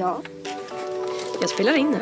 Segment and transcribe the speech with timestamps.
[0.00, 0.20] Ja.
[1.40, 1.98] Jag spelar in nu.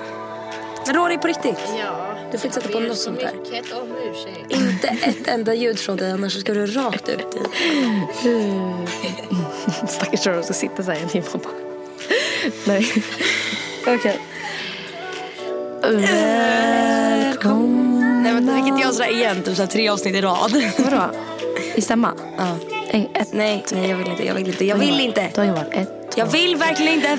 [0.86, 1.58] Men Rory, på riktigt.
[1.78, 3.32] Ja, Du får inte sätta på något så sånt där.
[3.52, 4.52] mycket om ursäkt.
[4.52, 7.38] Inte ett enda ljud från dig annars ska du rakt ut i.
[9.88, 11.52] Stackars Rory ska sitta så här en timme och bara...
[12.66, 12.92] Nej.
[13.86, 14.20] Okej.
[17.18, 18.22] Välkommen.
[18.22, 20.62] Nej men tänk inte jag sådär igen, typ såhär tre avsnitt i rad.
[20.78, 21.02] Vadå?
[21.74, 22.12] I stämma?
[22.38, 22.56] Ja.
[22.90, 25.30] En, ett, Nej, nej jag vill inte, jag vill inte, jag vill inte.
[25.34, 27.10] Då har jag varit ett, Jag vill verkligen inte.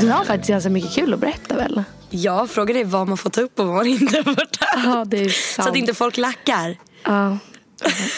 [0.00, 1.82] Du har faktiskt ganska mycket kul att berätta väl?
[2.10, 4.84] Ja, frågan är vad man får ta upp och vad man inte får ta upp.
[4.84, 5.64] Ja, det är sant.
[5.64, 6.76] Så att inte folk lackar.
[7.04, 7.38] Ja.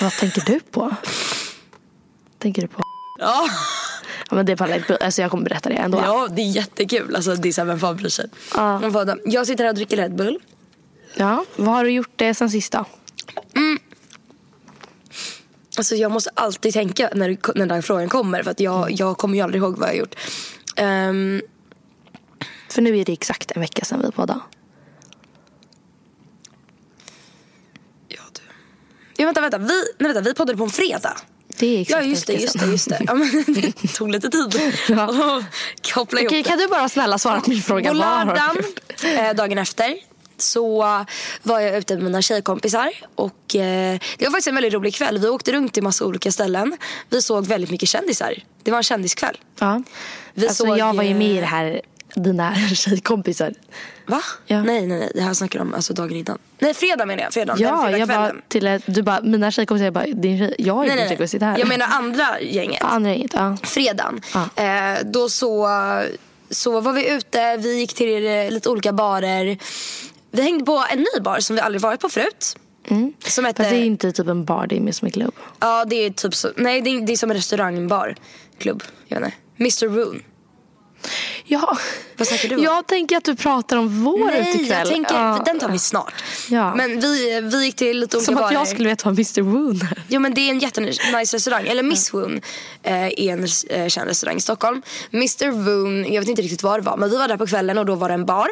[0.00, 0.94] Vad tänker du på?
[2.44, 2.82] Tänker du på?
[3.18, 3.48] Ja.
[4.30, 4.96] Ja, men det pallar inte.
[4.96, 5.98] Alltså jag kommer berätta det ändå.
[5.98, 7.16] ja, det är jättekul.
[7.16, 8.30] Alltså, det är såhär, vem fan bryr sig?
[8.54, 8.78] Ja.
[8.78, 9.20] Men?
[9.24, 10.38] Jag sitter här och dricker Red Bull.
[11.14, 12.84] Ja, vad har du gjort det sen sist då?
[15.76, 19.34] Alltså jag måste alltid tänka när, när den frågan kommer för att jag, jag kommer
[19.34, 20.14] ju aldrig ihåg vad jag har gjort.
[20.76, 21.42] Ehm,
[22.70, 24.40] För nu är det exakt en vecka sedan vi poddade.
[28.08, 28.40] ja, du.
[29.16, 29.58] Ja, vänta, vänta.
[29.58, 30.20] Vi, nej, vänta.
[30.20, 31.16] Vi poddade på en fredag.
[31.58, 33.00] Det är Ja, just det, just det, just det.
[33.06, 34.60] Ja, men, det tog lite tid.
[34.88, 35.42] Ja.
[35.94, 36.48] Koppla ihop Okej, det.
[36.48, 37.90] kan du bara snälla svara på min fråga?
[37.90, 38.56] På lördagen,
[39.02, 39.96] eh, dagen efter,
[40.38, 40.82] så
[41.42, 42.90] var jag ute med mina tjejkompisar.
[43.14, 45.18] Och, eh, det var faktiskt en väldigt rolig kväll.
[45.18, 46.76] Vi åkte runt till massa olika ställen.
[47.08, 48.34] Vi såg väldigt mycket kändisar.
[48.62, 49.36] Det var en kändiskväll.
[49.58, 49.82] Ja.
[50.34, 51.80] Vi alltså, såg, jag var ju eh, med i det här,
[52.14, 53.54] dina tjejkompisar.
[54.06, 54.20] Va?
[54.46, 54.62] Ja.
[54.62, 55.10] Nej, nej, nej.
[55.14, 56.38] Det här snackar om alltså, dagen innan.
[56.58, 57.32] Nej, fredag menar jag.
[57.32, 57.56] Fredag.
[57.58, 60.88] Ja, jag bara till ett, du bara, mina tjejkompisar, jag bara, din tjej, jag ju
[60.88, 61.52] Nej, nej, tjejkompis sitta nej.
[61.52, 61.58] här.
[61.58, 62.78] Jag menar andra gänget.
[62.80, 63.56] Ja, andra gänget, ja.
[63.62, 64.20] fredagen.
[64.34, 64.62] Ja.
[64.62, 65.68] Eh, då så,
[66.50, 69.58] så var vi ute, vi gick till lite olika barer.
[70.30, 72.56] Vi hängde på en ny bar som vi aldrig varit på förut.
[73.26, 75.34] Som hette, Fast det är inte typ en bar, det är mer som en klubb.
[75.60, 78.14] ja, det är typ så, nej det är, det är som en restaurangbar.
[78.58, 79.26] Klubb, jag vet
[79.58, 79.86] inte.
[79.86, 80.22] Mr Roon.
[81.44, 81.78] Ja.
[82.16, 82.62] Vad snackar du om?
[82.62, 84.78] Jag tänker att du pratar om vår Nej, utekväll.
[84.78, 85.42] jag tänker, Ja.
[85.46, 86.14] den tar vi snart.
[86.50, 86.74] Ja.
[86.74, 88.52] Men vi, vi gick till lite olika Som att barer.
[88.54, 90.02] jag skulle veta vad Mr Woon är.
[90.08, 91.66] Jo men det är en jättenice restaurang.
[91.66, 92.40] Eller Miss Woon
[92.82, 94.82] eh, är en eh, känd restaurang i Stockholm.
[95.12, 96.96] Mr Woon, jag vet inte riktigt vad det var.
[96.96, 98.48] Men vi var där på kvällen och då var det en bar.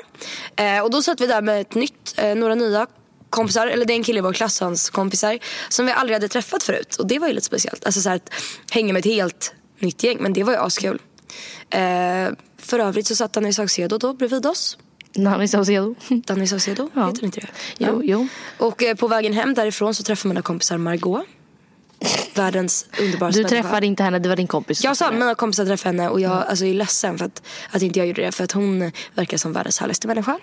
[0.56, 2.86] Eh, och då satt vi där med ett nytt, några nya
[3.30, 3.66] kompisar.
[3.66, 5.38] Eller det är en kille i vår klass, hans kompisar.
[5.69, 6.96] Som vi aldrig hade träffat förut.
[6.96, 7.84] Och det var ju lite speciellt.
[7.86, 8.30] Alltså så här att
[8.70, 10.16] hänga med ett helt nytt gäng.
[10.20, 10.98] Men det var ju askul.
[11.70, 12.28] Eh,
[12.59, 14.78] för övrigt så satt Danny Saucedo då bredvid oss.
[15.15, 15.94] Nanny Saucedo.
[16.09, 17.06] Danny Saucedo, Ja.
[17.06, 17.47] heter inte det?
[17.78, 18.28] Jo, jo.
[18.59, 21.25] Och eh, på vägen hem därifrån så träffade mina kompisar Margot.
[22.34, 23.62] Världens underbaraste Du människa.
[23.62, 24.84] träffade inte henne, det var din kompis.
[24.84, 27.82] Jag sa att mina kompisar träffade henne och jag alltså, är ledsen för att, att
[27.82, 28.32] inte jag gjorde det.
[28.32, 30.38] För att hon verkar som världens härligaste människa.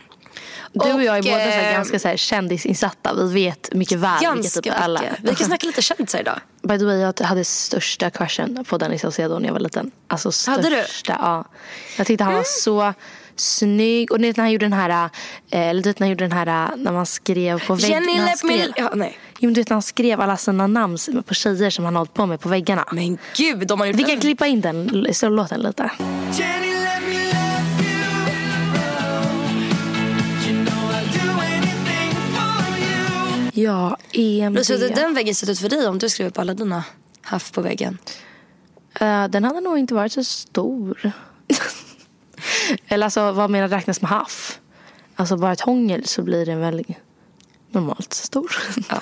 [0.73, 3.13] Du och jag är Och, båda så eh, ganska så här kändisinsatta.
[3.13, 5.03] Vi vet mycket väl vilka typ alla.
[5.23, 6.39] Vi kan snacka lite kändisar idag.
[6.61, 9.91] By the way, jag hade största crushen på Danny Saucedo när jag var liten.
[10.07, 10.51] Alltså största.
[10.51, 10.83] Hade du?
[11.07, 11.45] Ja.
[11.97, 12.93] Jag tyckte han var så
[13.35, 14.11] snygg.
[14.11, 15.09] Och ni vet när han gjorde den här,
[15.51, 17.89] eh, eller du vet när han gjorde den här när man skrev på väggen.
[18.05, 18.53] Jenny let me...
[18.57, 19.19] skrev- Ja, nej.
[19.39, 22.25] Jo, du vet när han skrev alla sina namn på tjejer som han hållit på
[22.25, 22.85] med på väggarna.
[22.91, 25.91] Men gud, de har gjort Vi kan klippa in den låten lite.
[33.63, 34.57] Ja, EMD.
[34.57, 36.83] Lucia, hade den väggen sett ut för dig om du skrev upp alla dina
[37.21, 37.97] haff på väggen?
[38.99, 41.11] Eh, den hade nog inte varit så stor.
[42.87, 44.59] Eller alltså, vad menar räknas med haff?
[45.15, 46.83] Alltså bara ett hångel så blir den väl
[47.71, 48.51] normalt stor.
[48.89, 49.01] Ja.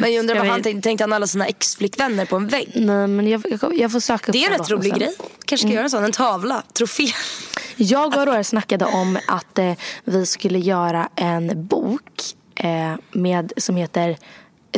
[0.00, 2.72] Men jag undrar Jag vad han tänkte, tänkte han alla sina ex-flickvänner på en vägg?
[2.74, 4.98] Nej, men jag, jag, jag får söka Det är en rätt rolig sen.
[4.98, 5.14] grej.
[5.44, 7.06] Kanske ska göra en sån, en tavla, trofé.
[7.76, 9.72] Jag och Aurora snackade om att eh,
[10.04, 12.22] vi skulle göra en bok
[13.12, 14.16] med, som heter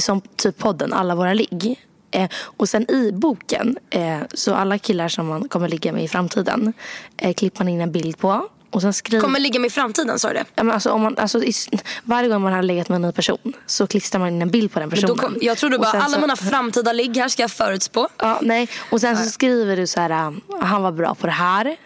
[0.00, 1.84] som typ podden Alla våra ligg.
[2.10, 6.08] Eh, och sen i boken, eh, så alla killar som man kommer ligga med i
[6.08, 6.72] framtiden
[7.16, 8.48] eh, klipper man in en bild på.
[8.70, 9.20] Och sen skriver...
[9.20, 10.44] Kommer ligga med i framtiden sa du det?
[10.54, 11.52] Ja, men alltså, om man, alltså, i,
[12.04, 14.72] varje gång man har legat med en ny person så klistrar man in en bild
[14.72, 15.16] på den personen.
[15.16, 18.08] kom, jag trodde bara alla så- mina framtida ligg här ska jag förutspå.
[18.18, 18.68] Ja, nej.
[18.90, 21.76] Och sen så skriver du så här, ah, han var bra på det här.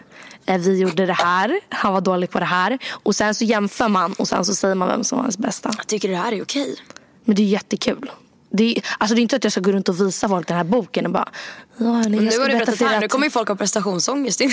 [0.46, 2.78] Eh, Vi gjorde det här, han var dålig på det här.
[2.90, 5.70] Och sen så jämför man och sen så säger man vem som var hans bästa.
[5.76, 6.76] Jag tycker det här är okej.
[7.24, 8.10] Men det är jättekul.
[8.50, 10.56] Det är, alltså det är inte att jag ska gå runt och visa folk den
[10.56, 11.28] här boken och bara...
[11.76, 13.48] Ja, hörni, Men jag nu har du berätta berättat er här, nu kommer ju folk
[13.48, 14.40] ha prestationsångest.
[14.40, 14.50] Jag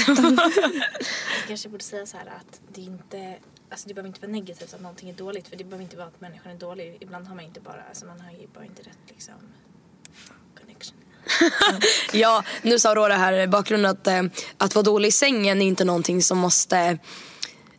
[1.48, 3.36] kanske borde säga så här att det är inte
[3.72, 6.08] Alltså det behöver inte vara negativt att någonting är dåligt för det behöver inte vara
[6.08, 6.98] att människan är dålig.
[7.00, 9.34] Ibland har man inte bara, alltså man har ju bara inte rätt liksom.
[12.12, 14.22] ja, nu sa Aurora här i bakgrunden att, eh,
[14.58, 16.98] att vara dålig i sängen är inte någonting som måste...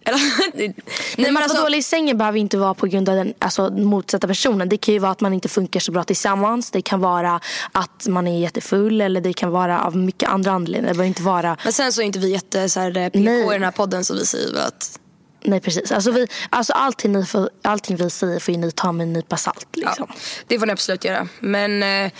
[0.54, 0.74] Nej,
[1.16, 4.68] men alltså- dålig i sängen behöver inte vara på grund av den alltså, motsatta personen.
[4.68, 6.70] Det kan ju vara att man inte funkar så bra tillsammans.
[6.70, 7.40] Det kan vara
[7.72, 10.88] att man är jättefull eller det kan vara av mycket andra anledningar.
[10.88, 11.56] Det behöver inte vara...
[11.64, 13.46] Men sen så är inte vi jätte så här, eh, PK Nej.
[13.46, 15.00] i den här podden så vi säger att
[15.44, 15.92] Nej precis.
[15.92, 19.12] Alltså, vi, alltså allting, ni får, allting vi säger får ju ni ta med en
[19.12, 19.66] nypa salt.
[19.72, 20.06] Liksom.
[20.08, 20.14] ja,
[20.46, 21.28] det får ni absolut göra.
[21.40, 21.82] Men...
[21.82, 22.12] Eh,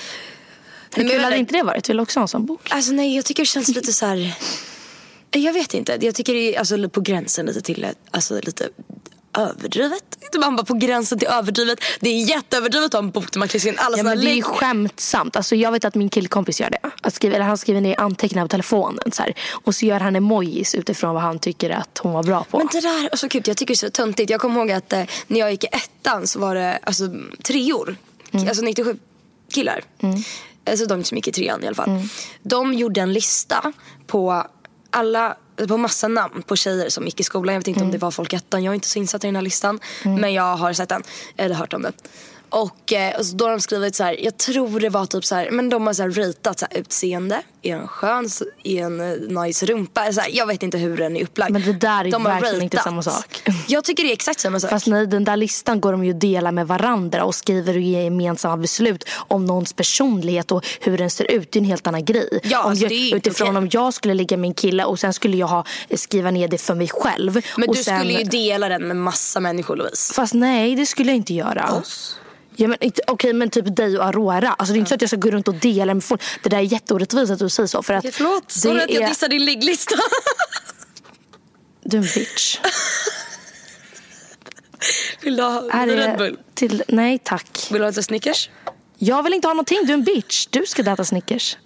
[0.94, 1.88] Hur kul hade inte det varit?
[1.88, 2.68] Vill du också ha en sån bok?
[2.70, 4.34] Alltså nej, jag tycker det känns lite så här...
[5.30, 5.98] Jag vet inte.
[6.00, 8.68] Jag tycker det är alltså, på gränsen lite till alltså, lite
[9.38, 10.02] överdrivet.
[10.40, 11.80] Man bara på gränsen till överdrivet.
[12.00, 14.30] Det är jätteöverdrivet att ha en bok där man klistrar in alla Ja, men det
[14.30, 15.36] är ju skämtsamt.
[15.36, 16.90] Alltså, jag vet att min killkompis gör det.
[17.02, 19.12] Att skriva, eller han skriver ner anteckningar på telefonen.
[19.12, 22.44] Så här, och så gör han emojis utifrån vad han tycker att hon var bra
[22.44, 22.58] på.
[22.58, 24.30] Men det där, alltså gud, jag tycker det är så töntigt.
[24.30, 27.08] Jag kommer ihåg att eh, när jag gick i ettan så var det alltså,
[27.42, 27.96] treor.
[28.32, 28.98] Alltså 97
[29.52, 29.84] killar.
[30.70, 31.90] Alltså de som gick i trean i alla fall.
[32.42, 33.72] De gjorde en lista
[34.06, 34.44] på
[34.90, 35.36] alla
[35.68, 37.54] på massa namn på tjejer som gick i skolan.
[37.54, 38.64] Jag vet inte om det var folk i ettan.
[38.64, 39.80] Jag är inte så insatt i den här listan.
[40.04, 41.02] Men jag har sett den.
[41.36, 41.92] Eller hört om den.
[42.50, 45.34] Och, eh, och då har de skrivit så här, jag tror det var typ så
[45.34, 48.28] här, men de har så här ratat så här, utseende, är en skön,
[48.64, 50.12] är en eh, nice rumpa.
[50.12, 51.52] Så här, jag vet inte hur den är upplagd.
[51.52, 53.42] Men det där är De har verkligen inte samma sak.
[53.68, 54.70] Jag tycker det är exakt samma sak.
[54.70, 57.80] Fast nej, den där listan går de ju att dela med varandra och skriver och
[57.80, 61.52] ger gemensamma beslut om någons personlighet och hur den ser ut.
[61.52, 62.40] Det är en helt annan grej.
[62.42, 63.58] Ja, om alltså, jag, utifrån okej.
[63.58, 65.64] om jag skulle ligga med en kille och sen skulle jag ha,
[65.94, 67.42] skriva ner det för mig själv.
[67.56, 70.14] men du sen, skulle ju dela den med massa människor Louise.
[70.14, 71.82] Fast nej, det skulle jag inte göra.
[72.56, 74.52] Ja, men, Okej, men typ dig och Aurora.
[74.52, 76.22] Alltså, det är inte så att jag ska gå runt och dela med folk.
[76.42, 77.82] Det där är jätteorättvist att du säger så.
[77.82, 79.94] För att Förlåt, det sorry att jag är- dissar din ligglista.
[81.82, 82.58] Du är en bitch.
[85.22, 86.38] Vill du ha Är det Red Bull?
[86.54, 87.68] till, nej tack.
[87.70, 88.50] Vill du ha lite Snickers?
[88.98, 89.78] Jag vill inte ha någonting.
[89.84, 90.46] Du är en bitch.
[90.50, 91.56] Du ska äta Snickers.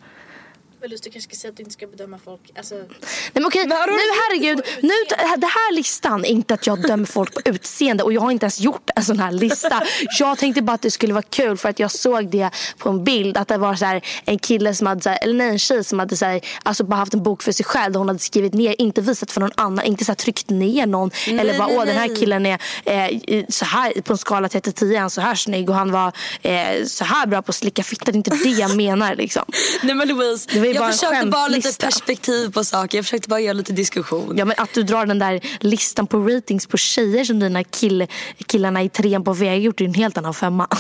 [0.91, 2.87] Just du kanske ska säga att du inte ska bedöma folk, alltså Nej
[3.33, 4.65] men okej, nu herregud.
[4.81, 4.93] Nu,
[5.37, 8.45] det här listan är inte att jag dömer folk på utseende och jag har inte
[8.45, 9.83] ens gjort en sån här lista.
[10.19, 13.05] Jag tänkte bara att det skulle vara kul för att jag såg det på en
[13.05, 15.59] bild att det var så här, en kille som hade, så här, eller nej en
[15.59, 18.09] tjej som hade så här, alltså bara haft en bok för sig själv där hon
[18.09, 21.59] hade skrivit ner, inte visat för någon annan, inte så här, tryckt ner någon eller
[21.59, 22.17] bara nej, åh den här nej.
[22.17, 25.35] killen är eh, så här på en skala 1 till 10 är han så här
[25.35, 28.05] snygg och han var eh, så här bra på att slicka fitta.
[28.05, 29.45] Det är inte det jag menar liksom.
[29.83, 31.87] Nej men Louise, Det var jag bara en försökte bara lite skämtlista.
[31.87, 32.99] perspektiv på saker.
[32.99, 34.35] Jag försökte bara göra lite diskussion.
[34.39, 38.07] Ja men att du drar den där listan på ratings på tjejer som dina kill,
[38.47, 40.69] killarna i trean på väg gjort är en helt annan femma.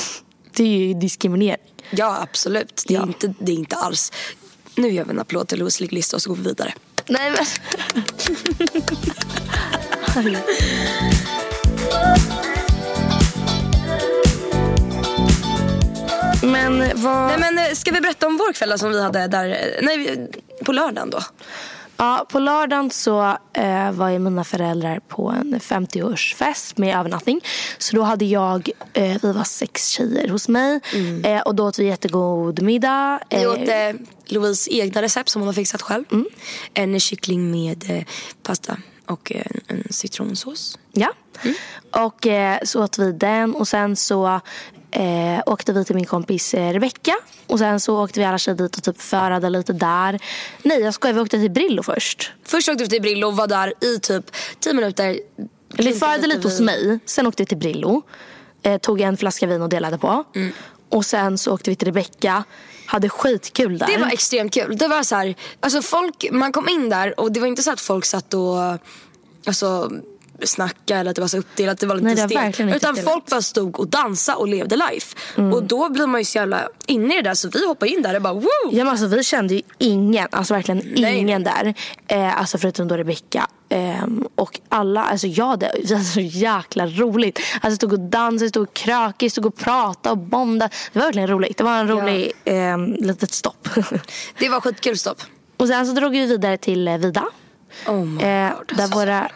[0.57, 1.63] Det är ju diskriminering.
[1.91, 3.03] Ja absolut, det är, Ja.
[3.07, 4.13] Inte, det är inte alls.
[4.75, 6.75] Nu gör vi en applåd till Louise ligglista och så går vi vidare.
[7.09, 7.47] Nej men.
[16.47, 17.27] men vad...
[17.27, 20.29] Nej men eh, ska vi berätta om vår kväll som vi hade där, eh, nej
[20.65, 21.21] på lördagen då?
[21.97, 27.41] Ja, på lördagen så eh, var ju mina föräldrar på en 50-årsfest med övernattning.
[27.79, 30.81] Så då hade jag, eh, vi var sex tjejer hos mig.
[31.25, 33.21] Eh, och då åt vi jättegod middag.
[33.31, 36.05] Vi Eh, åt eh, Louise egna recept som hon har fixat själv.
[36.75, 38.05] En kyckling med
[38.43, 40.79] pasta och eh, en, en citronsås.
[40.93, 41.13] Ja.
[41.91, 44.41] Och eh, så åt vi den och sen så
[44.91, 47.15] eh, åkte vi till min kompis eh, Rebecca.
[47.47, 50.21] Och sen så åkte vi alla tjejer dit och typ förade lite där.
[50.63, 52.33] Nej jag skojar, vi åkte till Brillo först.
[52.45, 54.25] Först åkte vi till Brillo och var där i typ
[54.61, 55.19] 10 minuter.
[55.77, 56.99] Vi förade lite hos mig.
[57.07, 58.03] Sen åkte vi till Brillo.
[58.63, 60.25] Eh, tog en flaska vin och delade på.
[60.89, 62.45] Och sen så åkte vi till Rebecca.
[62.87, 63.87] Hade skitkul där.
[63.87, 64.77] Det var extremt kul.
[64.77, 67.73] Det var så här, alltså folk, man kom in där och det var inte så
[67.73, 68.79] att folk satt och
[69.47, 69.93] alltså,
[70.47, 71.79] snackade eller att det var så uppdelat.
[71.79, 72.77] Det var lite Nej, det var stelt.
[72.77, 75.17] Utan folk bara stod och dansade och levde life.
[75.37, 75.53] Mm.
[75.53, 78.03] Och då blir man ju så jävla inne i det där så vi hoppade in
[78.03, 78.49] där och bara woo!
[78.71, 81.17] Ja, men alltså, vi kände ju ingen, alltså verkligen Nej.
[81.17, 81.75] ingen där.
[82.07, 83.49] Eh, alltså förutom då Rebecca.
[83.69, 85.59] Ehm, och alla, alltså jag
[85.89, 87.41] det var så jäkla roligt.
[87.61, 90.75] Alltså stod och dansade, stod och krökade, stod och pratade och bondade.
[90.93, 91.59] Det var verkligen roligt.
[91.59, 93.69] Det var en rolig ehm, litet stopp.
[94.39, 95.23] Det var skitkul stopp.
[95.57, 97.25] och sen så drog vi vidare till eh, Vida.
[97.87, 99.31] Oh Eh, där alltså, våra.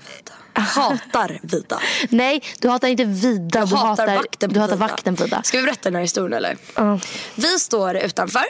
[0.61, 1.81] Hatar Vida.
[2.09, 3.59] Nej, du hatar inte Vida.
[3.59, 4.87] Jag du hatar vakten på Du hatar Vida.
[4.89, 5.43] vakten på Vida.
[5.45, 6.57] Ska vi berätta den här historien eller?
[6.75, 6.99] Ja.
[7.35, 8.45] Vi står utanför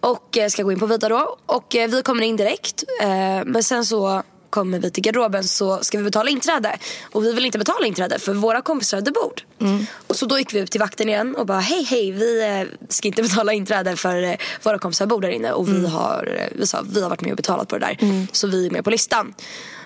[0.00, 1.36] och eh, ska gå in på Vida då.
[1.46, 2.84] Och eh, vi kommer in direkt.
[3.02, 3.08] Eh,
[3.44, 4.22] Men sen så
[4.56, 6.78] kommer vi till garderoben så ska vi betala inträde.
[7.12, 9.42] Och vi vill inte betala inträde för våra kompisar hade bord.
[10.06, 12.88] Och så då gick vi upp till vakten igen och bara hej hej vi eh,
[12.88, 15.52] ska inte betala inträde för eh, våra kompisar bord där inne.
[15.52, 18.26] Och vi har, eh, vi sa, vi har varit med och betalat på det där.
[18.32, 19.34] Så vi är med på listan.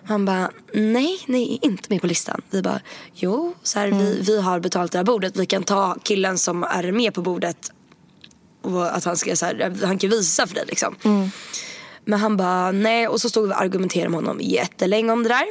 [0.04, 2.42] Han bara, nej, ni är inte med på listan.
[2.50, 2.80] Vi bara,
[3.14, 5.36] jo, så här, vi, vi har betalat det här bordet.
[5.36, 7.72] Vi kan ta killen som är med på bordet
[8.62, 10.96] och att han ska så här, han kan visa för dig liksom.
[12.04, 15.28] Men han bara nej och så stod vi och argumenterade med honom jättelänge om det
[15.28, 15.46] där.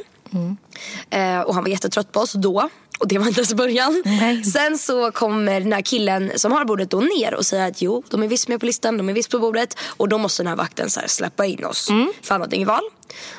[1.10, 2.68] Eh, och han var jättetrött på oss då.
[2.98, 4.02] Och det var inte ens början.
[4.04, 4.44] Nej.
[4.44, 8.02] Sen så kommer den här killen som har bordet då ner och säger att jo,
[8.10, 9.78] de är visst med på listan, de är visst på bordet.
[9.86, 11.88] Och då måste den här vakten så här släppa in oss.
[12.22, 12.82] För han hade inget val.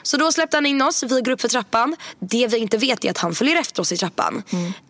[0.03, 1.95] Så då släppte han in oss, vi går upp för trappan.
[2.19, 4.43] Det vi inte vet är att han följer efter oss i trappan.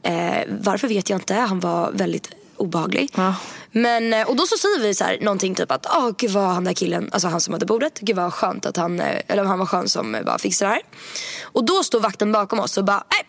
[0.03, 2.29] Eh, varför vet jag inte, han var väldigt
[2.61, 3.11] obehaglig.
[3.15, 3.35] Ja.
[3.71, 6.43] Men, eh, och då så säger vi så här, någonting typ att oh, gud vad
[6.43, 9.43] han där killen, alltså han som hade bordet, gud vad skönt att han, eh, eller
[9.43, 10.83] han var skön som eh, bara fixade det här.
[11.43, 13.25] Och då står vakten bakom oss och bara, nej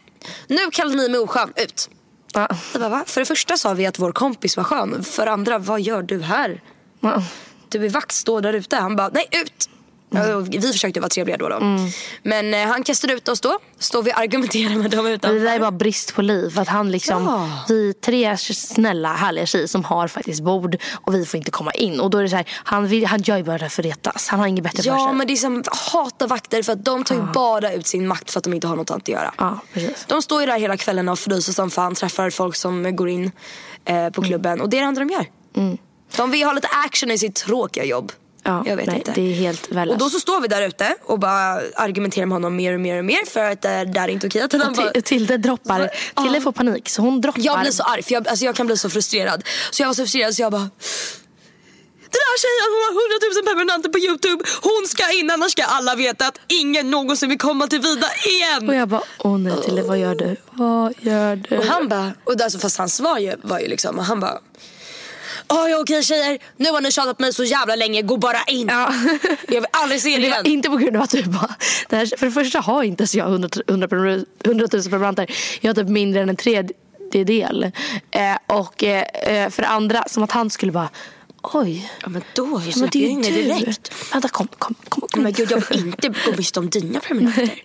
[0.46, 1.90] nu kallar ni mig oskön, ut.
[2.34, 2.48] Ja.
[2.74, 3.04] Bara, va?
[3.06, 6.22] För det första sa vi att vår kompis var skön, för andra, vad gör du
[6.22, 6.62] här?
[7.00, 7.22] Ja.
[7.68, 8.76] Du är vakt, stå där ute.
[8.76, 9.68] Han bara, nej ut!
[10.14, 11.48] Ja, och Vi försökte vara trevliga då.
[11.48, 11.58] då.
[12.22, 13.58] Men eh, han kastade ut oss då.
[13.78, 15.38] Står vi och argumenterar med dem Det utanför.
[15.40, 16.58] där är bara brist på liv.
[16.58, 17.48] Att han liksom, Ja.
[17.68, 22.00] Vi tre snälla härliga tjejer som har faktiskt bord och vi får inte komma in.
[22.00, 23.86] Och då är det så här, han, vill, han gör ju bara det för att
[23.86, 24.28] retas.
[24.28, 25.14] Han har inget bättre för Ja sig.
[25.16, 28.30] men det är som hatar vakter för att de tar ju bara ut sin makt
[28.30, 29.34] för att de inte har något annat att göra.
[29.38, 30.04] Ja, precis.
[30.08, 33.30] De står ju där hela kvällen och fryser som fan, träffar folk som går in
[33.84, 35.26] eh, på klubben och det är det enda de gör.
[36.16, 38.12] De vill ha lite action i sitt tråkiga jobb.
[38.44, 39.12] Ja, jag vet nej, inte.
[39.12, 42.56] Det är helt Och då så står vi där ute och bara argumenterar med honom
[42.56, 44.42] mer och mer och mer för att det där är inte okej.
[44.42, 45.90] Att han bara, Till- Tilde droppar.
[46.14, 46.22] Ja.
[46.22, 47.40] Tilde får panik så hon droppar.
[47.44, 49.42] jag blir så arg för jag, alltså jag kan bli så frustrerad.
[49.70, 50.70] Så jag var så frustrerad så jag bara
[52.12, 54.44] den här tjejen hon har 100 000 prenumeranter på Youtube.
[54.62, 58.68] Hon ska in annars ska alla veta att ingen någonsin vill komma till Vida igen.
[58.68, 60.36] Och jag bara, åh nej Tilde vad gör du?
[60.50, 61.58] Vad gör du?
[61.58, 64.38] Och han bara, och alltså, fast hans svar ju, var ju liksom, han bara
[65.52, 68.42] Ja, ja okej tjejer, nu har ni tjatat på mig så jävla länge, gå bara
[68.46, 68.68] in.
[68.68, 68.94] Ja.
[69.48, 70.46] Jag vill aldrig se er Det var igen.
[70.46, 71.54] inte på grund av att du bara...
[71.88, 73.88] Det här, för det första har inte ens jag 100, 100,
[74.44, 75.30] 100 000 prenumeranter.
[75.60, 77.70] Jag har typ mindre än en tredjedel.
[78.10, 80.88] Eh, och eh, eh, för det andra, som att han skulle bara...
[81.42, 81.92] Oj.
[82.02, 83.42] Ja men då Ja, men släpper in ju du.
[83.42, 84.12] direkt.
[84.12, 85.08] Vänta, kom, kom, kom.
[85.10, 85.22] kom.
[85.22, 87.62] Men gud jag vill inte gå miste om dina prenumeranter.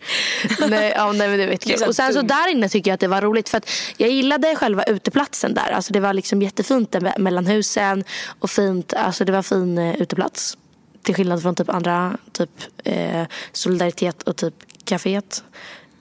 [0.70, 1.88] nej, ja, nej, men det vet jag.
[1.88, 4.56] Och sen så där inne tycker jag att det var roligt för att jag gillade
[4.56, 5.72] själva uteplatsen där.
[5.72, 8.04] Alltså det var liksom jättefint där me- mellan husen
[8.40, 10.58] och fint, alltså det var fin eh, uteplats.
[11.04, 12.50] Till skillnad från typ andra, typ
[12.84, 14.54] eh, Solidaritet och typ
[14.86, 15.44] Caféet.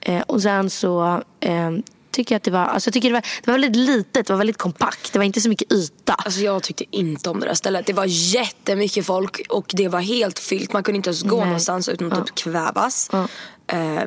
[0.01, 1.71] Eh, och sen så eh,
[2.17, 4.33] tycker jag att det var, alltså jag tycker det var, det var väldigt litet, det
[4.33, 5.13] var väldigt kompakt.
[5.13, 6.13] Det var inte så mycket yta.
[6.13, 7.85] Alltså jag tyckte inte om det där stället.
[7.85, 10.73] Det var jättemycket folk och det var helt fyllt.
[10.73, 11.45] Man kunde inte ens gå Nej.
[11.45, 13.09] någonstans utan att typ kvävas.
[13.11, 13.27] Ja.
[13.67, 14.03] Eh,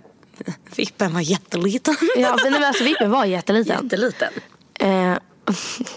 [0.76, 1.96] vippen var jätteliten.
[2.16, 3.78] Ja, men alltså vippen var jätteliten.
[3.82, 4.32] Jätteliten.
[4.80, 5.16] Eh,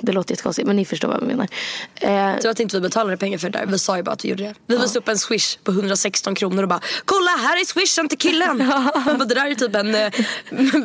[0.02, 1.48] det låter jättekonstigt men ni förstår vad jag menar.
[1.96, 3.66] Eh, Tur att inte vi betalade pengar för det där.
[3.66, 4.54] Vi sa ju bara att vi gjorde det.
[4.68, 8.18] Vi visade upp en swish på 116 kronor och bara Kolla här är swishen till
[8.18, 8.58] killen.
[9.06, 10.12] Bara, det där är typ en eh,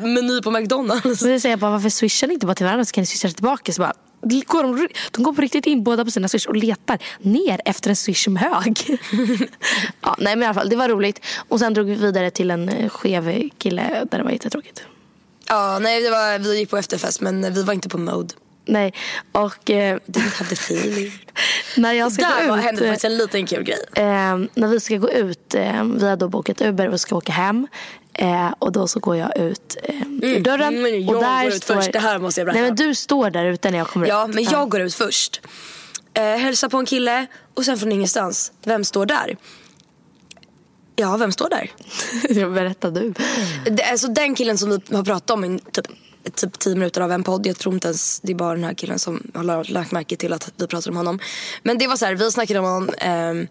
[0.02, 1.20] meny på McDonalds.
[1.20, 3.72] Det säger bara, varför swishar ni inte bara till varandra så kan ni swisha tillbaka?
[3.72, 3.92] Så bara,
[4.46, 7.90] går de, de går på riktigt in båda på sina swish och letar ner efter
[7.90, 8.78] en swish som hög.
[10.00, 11.20] ja, nej men i alla fall, det var roligt.
[11.48, 14.82] Och sen drog vi vidare till en eh, skev kille där det var jättetråkigt.
[15.48, 18.34] Ja, nej, det var, vi gick på efterfest men vi var inte på mode.
[18.68, 18.94] Nej,
[19.32, 21.12] och eh, have the feeling.
[21.76, 22.62] när jag ska Där gå ut...
[22.64, 23.78] hände faktiskt en liten kul grej.
[23.94, 24.04] Eh,
[24.54, 27.66] när vi ska gå ut, eh, vi har då bokat Uber och ska åka hem.
[28.12, 30.68] Eh, och då så går jag ut eh, ur dörren.
[30.68, 31.74] Mm, men jag och där går ut står...
[31.74, 31.92] först.
[31.92, 32.60] Det här måste jag berätta.
[32.60, 34.34] Nej men du står där ute när jag kommer Ja, ut.
[34.34, 35.40] men jag går ut först.
[36.14, 38.52] Eh, hälsar på en kille och sen från ingenstans.
[38.64, 39.36] Vem står där?
[40.96, 41.70] Ja, vem står där?
[42.40, 43.14] jag berättar du.
[43.70, 45.86] Det, alltså den killen som vi har pratat om i typ,
[46.34, 47.46] typ tio minuter av en podd.
[47.46, 50.16] Jag tror inte ens det är bara den här killen som har la- lagt märke
[50.16, 51.18] till att vi pratar om honom.
[51.62, 52.90] Men det var så här, vi snackade om honom.
[52.98, 53.46] ehm,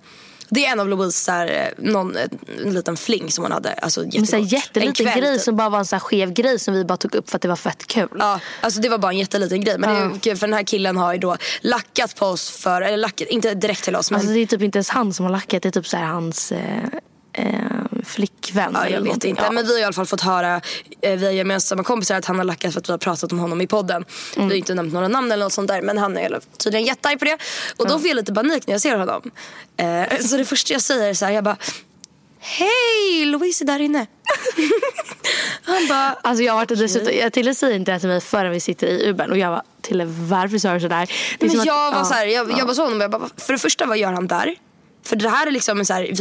[0.50, 2.24] det är en av Louise, så här, eh, någon, eh,
[2.66, 3.74] en liten fling som hon hade.
[3.74, 5.44] Alltså, Men så jätteliten En kväll, grej typ.
[5.44, 7.42] som bara var en så här skev grej som vi bara tog upp för att
[7.42, 8.08] det var fett kul.
[8.20, 9.78] Ja, alltså det var bara en jätteliten grej.
[9.78, 12.82] Men det är kul för den här killen har ju då lackat på oss för,
[12.82, 15.26] eller lackat, inte direkt till oss men Alltså det är typ inte ens han som
[15.26, 16.84] har lackat, det är typ så här hans eh,
[17.34, 17.46] eh,
[18.08, 18.72] flickvän.
[18.74, 19.30] Ja, eller jag vet någonting.
[19.30, 19.42] inte.
[19.46, 19.52] Ja.
[19.52, 20.62] Men vi har i alla fall fått höra
[21.02, 23.62] eh, via gemensamma kompisar att han har lackat för att vi har pratat om honom
[23.62, 24.06] i podden.
[24.36, 27.20] Vi har inte nämnt några namn eller något sånt där men han är tydligen jättearg
[27.20, 27.38] på det.
[27.78, 29.32] Och då får jag lite panik när jag ser honom.
[29.78, 31.58] Eh, så det första jag säger är så här, jag bara
[32.40, 33.26] Hej!
[33.26, 34.06] Louise är där inne.
[35.64, 38.52] Han bara, Alltså jag har varit dessutom, jag Tille säger inte det till mig förrän
[38.52, 41.10] vi sitter i Ubern och jag var Tille varför sa du sådär?
[41.40, 42.56] Det är men som att- jag var ja, så här, jag, ja.
[42.58, 44.56] jag var så honom och jag bara, för det första vad gör han där?
[45.08, 46.14] För det här är liksom en så här,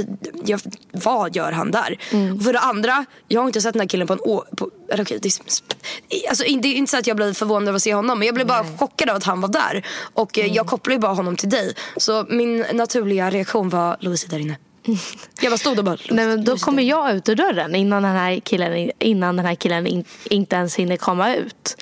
[0.44, 0.60] jag,
[0.92, 1.98] vad gör han där?
[2.12, 2.40] Mm.
[2.40, 4.44] För det andra, jag har inte sett den här killen på en år.
[4.92, 7.82] Eller okej, det, är, alltså, det är inte så att jag blev förvånad över att
[7.82, 8.18] se honom.
[8.18, 9.86] Men jag blev bara chockad av att han var där.
[10.14, 10.50] Och Mm.
[10.50, 11.74] eh, jag kopplar ju bara honom till dig.
[11.96, 14.56] Så min naturliga reaktion var, Louise är där inne.
[15.40, 18.12] Jag bara stod och bara, Nej, men då kommer jag ut ur dörren innan den
[18.16, 21.76] här killen, innan den här killen in, inte ens hinner komma ut.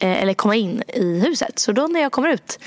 [0.00, 1.58] Eh, eller komma in i huset.
[1.58, 2.58] Så då när jag kommer ut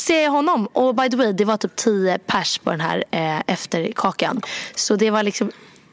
[0.00, 0.66] ser jag honom.
[0.66, 4.40] Och by the way, det var typ 10 pers på den här eh, efterkakan.
[4.74, 5.50] Så det var liksom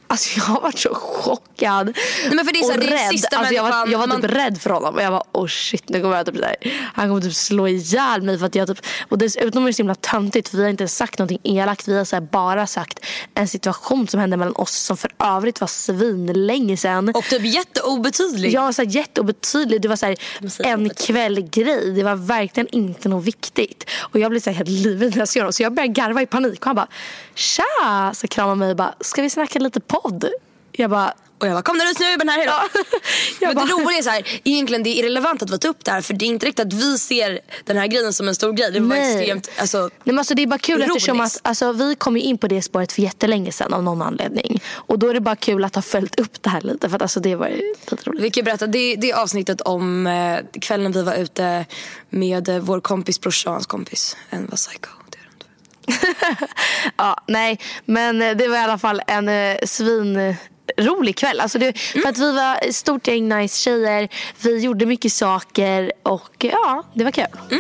[0.10, 3.10] Alltså jag har varit så chockad Nej, men för det är så här, och rädd.
[3.12, 4.96] sista alltså jag var, jag var typ man- rädd för honom.
[4.96, 6.56] Och jag var oh shit nu kommer jag typ här,
[6.94, 8.40] han kommer typ slå ihjäl mig.
[8.40, 10.88] För att jag typ, och dessutom är det så himla töntigt för vi har inte
[10.88, 11.88] sagt någonting elakt.
[11.88, 13.00] Vi har så bara sagt
[13.34, 17.10] en situation som hände mellan oss som för övrigt var svinlänge sedan.
[17.10, 18.60] Och typ jätteobetydlig.
[18.60, 19.82] Var så här jätteobetydlig.
[19.82, 20.16] Det var så här
[20.60, 21.92] en kväll-grej.
[21.92, 23.90] Det var verkligen inte något viktigt.
[24.00, 25.54] Och jag blev så här helt livrädd när jag såg honom.
[25.54, 26.60] Så jag började garva i panik.
[26.60, 26.88] Och han bara
[27.36, 28.12] tja!
[28.14, 30.26] Så kramade mig och bara ska vi snacka lite podd?
[30.72, 32.54] Jag bara Och jag bara, kom nu ut nu Ubben här, hejdå.
[33.40, 35.86] Jag Men det roliga är så här, egentligen det är irrelevant att vi tar upp
[35.86, 38.36] det här för det är inte riktigt att vi ser den här grejen som en
[38.36, 38.72] stor grej.
[38.72, 39.18] Det var Nej.
[39.18, 40.96] extremt, alltså, Nej, men alltså det är bara kul Ironiskt.
[40.98, 44.62] eftersom att alltså, vi kom in på det spåret för jättelänge sedan av någon anledning.
[44.74, 47.02] Och då är det bara kul att ha följt upp det här lite för att
[47.02, 48.22] alltså, det var lite roligt.
[48.24, 51.66] vi kan berätta, det, det är avsnittet om eh, kvällen vi var ute
[52.10, 54.18] med eh, vår kompis brorsa och hans kompis.
[54.30, 54.90] En var psycho.
[55.10, 55.46] Det är de inte.
[56.98, 60.36] Ja, nej, men det var i alla fall en eh, svin
[60.78, 61.40] rolig kväll.
[61.40, 64.10] Alltså det, För att vi var ett stort gäng nice tjejer.
[64.42, 67.26] Vi gjorde mycket saker och ja, det var kul.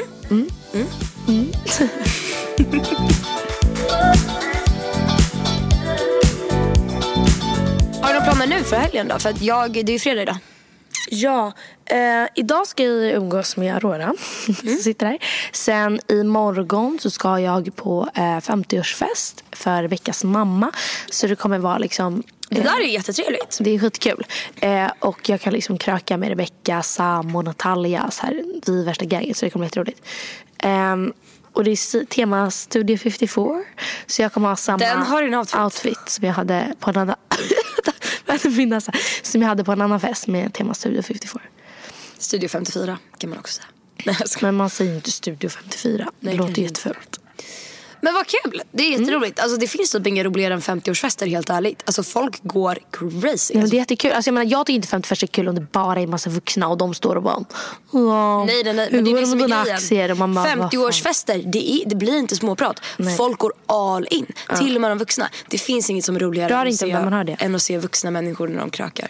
[8.01, 9.19] Har du några planer nu för helgen då?
[9.19, 10.37] För att jag, det är ju fredag idag.
[11.09, 11.53] Ja,
[11.85, 14.13] eh, idag ska jag umgås med Aurora
[14.45, 15.17] som sitter här.
[15.51, 20.71] Sen imorgon så ska jag på eh, 50-årsfest för Rebeckas mamma.
[21.09, 23.57] Så det kommer vara liksom Det där är jättetrevligt.
[23.61, 24.25] Det är skitkul.
[24.61, 28.11] Eh, och jag kan liksom kröka med Rebecca, Sam och Natalia.
[28.11, 30.01] Så här, vi är värsta gänget så det kommer bli jätteroligt.
[30.59, 31.13] Ehm,
[31.53, 33.63] och det är tema Studio 54.
[34.07, 35.99] Så jag kommer ha samma Den din outfit.
[36.09, 37.15] som jag hade på en annan...
[38.27, 38.91] Jag hade min näsa.
[39.21, 41.41] som jag hade på en annan fest med tema Studio 54.
[42.17, 43.61] Studio 54 kan man också
[44.03, 44.15] säga.
[44.41, 46.11] Men man säger inte Studio 54.
[46.19, 47.19] Nej, det låter jättefult.
[48.01, 48.61] Men vad kul!
[48.71, 49.39] Det är jätteroligt.
[49.39, 51.83] Alltså, det finns typ inget roligare än 50-årsfester helt ärligt.
[51.85, 53.53] Alltså folk går crazy.
[53.57, 54.11] Men det är jättekul.
[54.11, 56.29] Alltså, jag, menar, jag tycker inte 50 är kul om det bara är en massa
[56.29, 57.43] vuxna och de står och bara
[57.91, 58.87] "Ja, Nej, nej, nej.
[58.91, 60.11] Hur Men det är går det med dina aktier?
[60.11, 60.79] Och man bara, vad fan.
[60.79, 62.79] 50-årsfester, det, är, det blir inte småprat.
[62.97, 63.17] Nej.
[63.17, 64.25] Folk går all in.
[64.57, 65.29] Till och med de vuxna.
[65.49, 68.59] Det finns inget som är roligare än, att se, än att se vuxna människor när
[68.59, 69.07] de krökar.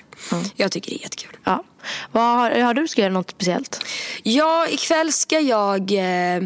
[0.55, 1.37] Jag tycker det är jättekul.
[1.43, 1.63] Ja.
[2.11, 3.85] Vad har, har du ska göra något speciellt?
[4.23, 6.43] Ja, ikväll ska jag eh,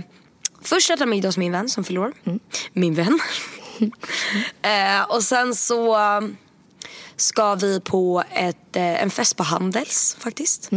[0.61, 2.13] först äta middag hos min vän som fyller år.
[2.73, 3.19] Min vän.
[4.61, 6.21] eh, och sen så eh,
[7.15, 10.69] ska vi på ett, eh, en fest på Handels faktiskt.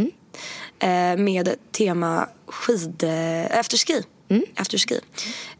[0.79, 3.03] Eh, med tema skid...
[3.03, 4.03] Eh, afterski.
[4.55, 4.99] Afterski.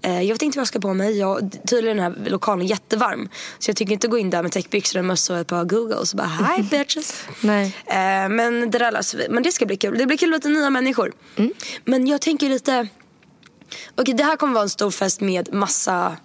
[0.01, 1.17] Eh, jag vet inte vad jag ska på mig.
[1.17, 3.29] Jag, tydligen är den här lokalen jättevarm.
[3.59, 6.13] Så jag tycker inte gå in där med täckbyxor, en mössa och ett par googles
[6.13, 7.25] och bara hi bitches.
[7.41, 7.75] Nej.
[7.85, 9.29] Eh, men det där löser vi.
[9.29, 9.97] Men det ska bli kul.
[9.97, 11.13] Det blir kul med lite nya människor.
[11.83, 12.87] Men jag tänker lite...
[13.95, 16.17] Okej, det här kommer vara en stor fest med massa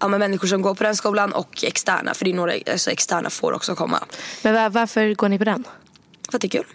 [0.00, 2.14] ja, med människor som går på den skolan och externa.
[2.14, 4.04] För det är några alltså, externa får också komma.
[4.42, 5.64] Men var, varför går ni på den?
[6.30, 6.66] För att det är kul.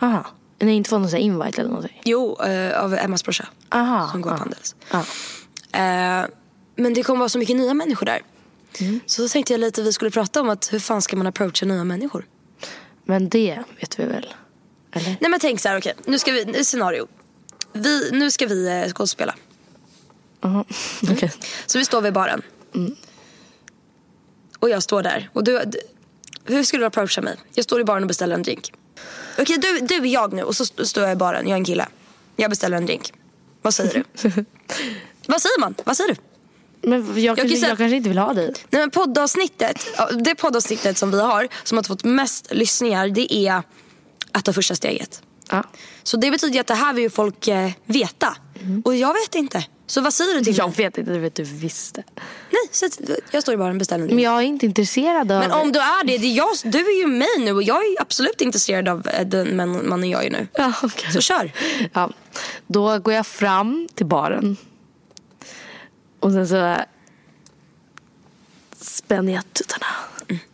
[0.00, 0.26] Aha.
[0.58, 2.00] Ni har inte fått någon sån invite eller någonting?
[2.04, 3.48] Jo, eh, av Emmas brorsa.
[3.70, 4.08] Aha.
[4.12, 4.36] Som går ja.
[4.36, 4.74] på Handels.
[5.72, 6.36] Eh,
[6.76, 8.22] men det kommer vara så mycket nya människor där.
[9.06, 11.66] Så då tänkte jag lite vi skulle prata om att hur fan ska man approacha
[11.66, 12.26] nya människor?
[13.04, 14.34] Men det vet vi väl?
[14.92, 15.16] Eller?
[15.20, 15.94] Nej men tänk så här, okej.
[16.04, 17.06] Nu ska vi, nu scenario.
[17.76, 19.34] Vi, nu ska vi eh, skådespela.
[20.40, 20.64] Aha.
[21.10, 21.32] Okej.
[21.66, 22.42] Så vi står vid baren.
[24.58, 25.30] Och jag står där.
[25.32, 25.80] Och du, du,
[26.44, 27.36] hur skulle du approacha mig?
[27.54, 28.72] Jag står i baren och beställer en drink.
[29.38, 31.42] Okej, du, du är jag nu och så st- står jag i baren.
[31.48, 31.88] Jag är en kille.
[32.36, 33.12] Jag beställer en drink.
[33.62, 34.04] Vad säger du?
[35.26, 35.74] Vad säger man?
[35.84, 36.20] Vad säger du?
[36.88, 38.54] Men jag, kan kanske, jag kanske inte vill ha dig.
[38.70, 43.34] Nej, men poddavsnittet, ja, det poddavsnittet som vi har som har fått mest lyssningar det
[43.34, 43.62] är
[44.32, 45.22] att ta första steget.
[45.50, 45.62] Ja.
[46.02, 48.36] Så det betyder att det här vill ju folk eh, veta.
[48.84, 49.64] Och jag vet inte.
[49.88, 50.76] Så vad säger du till Jag mig?
[50.76, 51.96] vet inte, det vet du visst.
[52.50, 52.88] Nej, så
[53.30, 54.06] jag står i baren och beställer.
[54.08, 55.40] Men jag är inte intresserad av...
[55.40, 57.76] Men om du är det, det är jag, du är ju mig nu och jag
[57.76, 60.48] är absolut intresserad av eh, den man- mannen jag är nu.
[60.52, 61.12] Ja, okej.
[61.12, 61.52] Så kör.
[61.92, 62.10] Ja.
[62.66, 64.56] Då går jag fram till baren.
[66.20, 66.76] Och sen så
[68.80, 69.86] spänner jag tuttarna.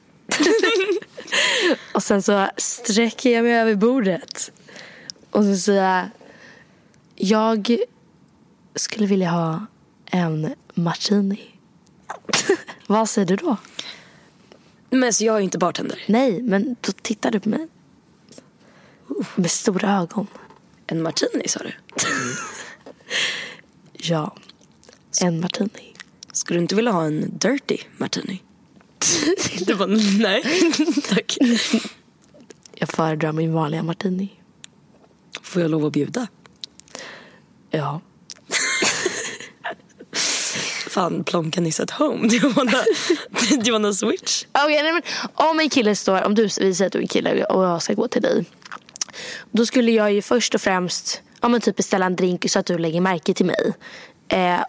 [1.94, 4.50] Och sen så sträcker jag mig över bordet.
[5.33, 6.09] Och så säger jag,
[7.16, 7.79] jag
[8.75, 9.66] skulle vilja ha
[10.07, 11.40] en martini.
[12.87, 13.57] Vad säger du då?
[14.90, 16.05] Men så jag är ju inte bartender.
[16.09, 17.68] Nej, men då tittar du på mig.
[19.35, 20.27] Med stora ögon.
[20.87, 21.73] En martini sa du?
[24.05, 24.37] Ja,
[25.23, 25.95] en martini.
[26.33, 28.42] Skulle du inte vilja ha en dirty martini?
[29.66, 29.87] du bara
[30.18, 30.73] nej,
[31.09, 31.38] tack.
[32.75, 34.41] Jag föredrar min vanliga martini.
[35.42, 36.27] Får jag lov att bjuda?
[37.71, 38.01] Ja.
[40.88, 42.29] Fan, plonkan is at home.
[42.29, 42.85] Do you wanna,
[43.51, 44.45] do you wanna switch?
[44.53, 45.03] Okej, nej, men
[45.35, 47.83] om en kille står, om du vi säger att du är en kille och jag
[47.83, 48.45] ska gå till dig.
[49.51, 52.66] Då skulle jag ju först och främst ja, men typ beställa en drink så att
[52.66, 53.73] du lägger märke till mig.
[54.29, 54.61] Eh,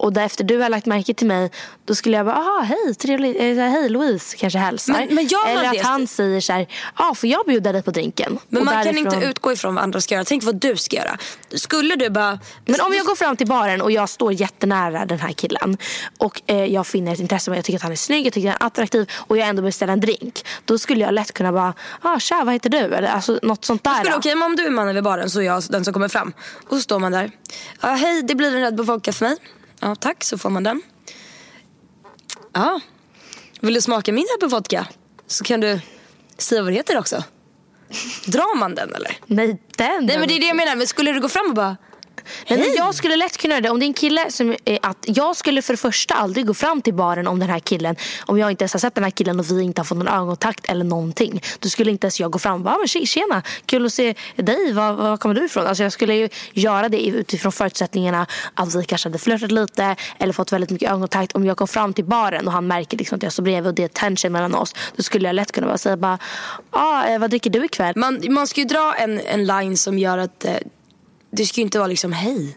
[0.00, 1.50] och därefter du har lagt märke till mig
[1.84, 4.92] då skulle jag bara, aha hej, trevligt, eh, hej Louise kanske hälsar.
[4.92, 5.78] Men- men Eller att det?
[5.78, 6.66] han säger så här,
[6.98, 8.38] ja får jag bjuda dig på drinken?
[8.48, 10.24] Men Och man kan därifrån- inte utgå ifrån vad andra ska göra.
[10.24, 11.18] Tänk vad du ska göra.
[11.54, 12.38] Skulle du bara...
[12.66, 15.78] Men om jag går fram till baren och jag står jättenära den här killen
[16.18, 18.54] och eh, jag finner ett intresse jag tycker att han är snygg, jag tycker att
[18.60, 20.44] han är attraktiv och jag ändå beställer en drink.
[20.64, 22.78] Då skulle jag lätt kunna bara, ah tja vad heter du?
[22.78, 24.12] Eller alltså något sånt där.
[24.16, 26.32] Okej, men om du är mannen vid baren så är jag den som kommer fram.
[26.68, 27.30] Och så står man där.
[27.80, 29.36] Ja, hej, det blir en Red Bull vodka för mig.
[29.80, 30.82] Ja, tack, så får man den.
[32.52, 32.80] Ja.
[33.60, 34.86] Vill du smaka min Bull vodka?
[35.26, 35.80] Så kan du
[36.38, 37.24] säga vad det heter också.
[38.26, 39.16] Drar man den eller?
[39.26, 40.06] Nej den.
[40.06, 40.76] Nej men det är det jag menar.
[40.76, 41.76] Men skulle du gå fram och bara...
[42.48, 43.70] Men jag skulle lätt kunna göra det.
[43.70, 46.54] Om det är en kille som är att jag skulle för det första aldrig gå
[46.54, 47.96] fram till baren om den här killen.
[48.26, 50.08] Om jag inte ens har sett den här killen och vi inte har fått någon
[50.08, 51.42] ögonkontakt eller någonting.
[51.58, 54.14] Då skulle inte ens jag gå fram och bara, men tje- tjena, kul att se
[54.36, 55.66] dig, var, var kommer du ifrån?
[55.66, 60.32] Alltså jag skulle ju göra det utifrån förutsättningarna att vi kanske hade flörtat lite eller
[60.32, 61.32] fått väldigt mycket ögonkontakt.
[61.32, 63.74] Om jag kom fram till baren och han märker liksom att jag står bredvid och
[63.74, 64.74] det är tension mellan oss.
[64.96, 66.18] Då skulle jag lätt kunna bara säga bara,
[66.70, 67.92] ah, eh, vad dricker du ikväll?
[67.96, 70.52] Man, man ska ju dra en, en line som gör att eh,
[71.30, 72.56] det ska ju inte vara liksom hej.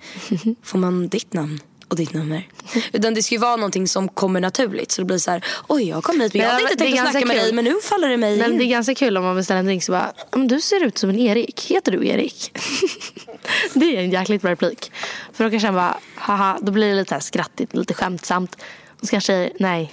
[0.62, 2.48] Får man ditt namn och ditt nummer?
[2.92, 4.90] Utan det ska ju vara någonting som kommer naturligt.
[4.92, 7.00] Så det blir så här, oj jag kom hit men jag Ja, hade inte tänkt
[7.02, 7.44] att snacka med kul.
[7.44, 8.58] dig men nu faller det mig Men in.
[8.58, 10.98] det är ganska kul om man beställer en drink så bara, men du ser ut
[10.98, 11.66] som en Erik.
[11.70, 12.52] Heter du Erik?
[13.74, 14.92] det är en jäkligt bra replik.
[15.32, 18.54] För då kanske han bara, haha, då blir det lite här skrattigt, lite skämtsamt.
[19.00, 19.92] Och så kanske jag säger, nej,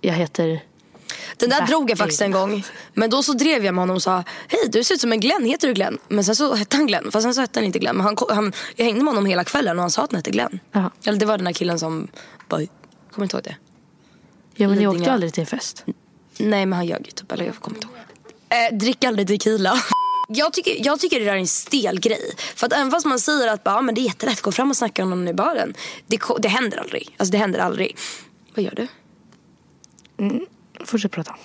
[0.00, 0.60] jag heter...
[1.36, 1.72] Den där Bertil.
[1.72, 2.64] drog jag faktiskt en gång.
[2.94, 5.20] Men då så drev jag med honom och sa, hej du ser ut som en
[5.20, 5.98] Glenn, heter du Glenn?
[6.08, 7.96] Men sen så hette han Glenn, fast sen så hette han inte Glenn.
[7.96, 10.30] Men han, han, jag hängde med honom hela kvällen och han sa att han hette
[10.30, 10.60] Glenn.
[10.72, 10.90] Jaha.
[11.04, 12.08] Eller det var den där killen som
[12.48, 12.60] bara,
[13.10, 13.56] kommer inte ihåg det.
[14.54, 15.84] Ja men ni åkte ju aldrig till en fest.
[16.38, 17.96] Nej men han ljög ju typ, eller jag kommer inte ihåg.
[18.72, 19.74] Eh, drick aldrig tequila.
[20.28, 22.34] Jag tycker, jag tycker det där är en stel grej.
[22.54, 24.70] För att även fast man säger att bara, "Ja, men det är jättelätt, gå fram
[24.70, 25.74] och snacka om någon i baren.
[26.06, 27.14] Det, det händer aldrig.
[27.16, 27.96] Alltså det händer aldrig.
[28.54, 28.88] Vad gör du?
[30.84, 31.36] Fortsätt prata.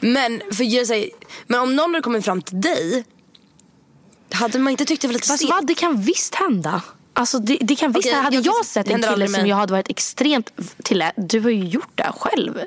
[0.00, 1.10] Men, för jag säger,
[1.46, 3.04] men om någon hade kommit fram till dig.
[4.32, 5.50] Hade man inte tyckt det var lite Fast stelt?
[5.50, 6.82] vad, det kan visst hända.
[7.12, 8.22] Alltså det, det kan visst hända.
[8.22, 10.50] Hade jag- jag sett en kille som jag hade varit extremt
[10.82, 12.60] till, du har ju gjort det själv.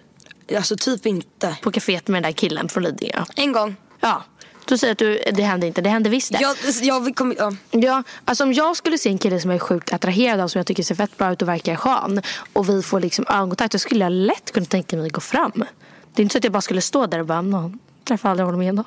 [0.56, 1.58] Alltså typ inte.
[1.62, 3.24] På kaféet med den där killen från Lidingö.
[3.36, 3.76] En gång.
[4.00, 4.24] Ja,
[4.68, 6.40] du säger att du, det hände inte, det hände visst det.
[6.42, 7.54] Jag, jag kom, ja.
[7.72, 10.60] Ja, alltså om jag skulle se en kille som jag är sjukt attraherad av som
[10.60, 12.22] jag tycker ser fett bra ut och verkar skön
[12.54, 15.66] och vi får liksom ögonkontakt då skulle jag lätt kunna tänka mig att gå fram.
[16.14, 17.72] Det är inte så att jag bara skulle stå där och bara,
[18.04, 18.84] träffa aldrig honom igen då.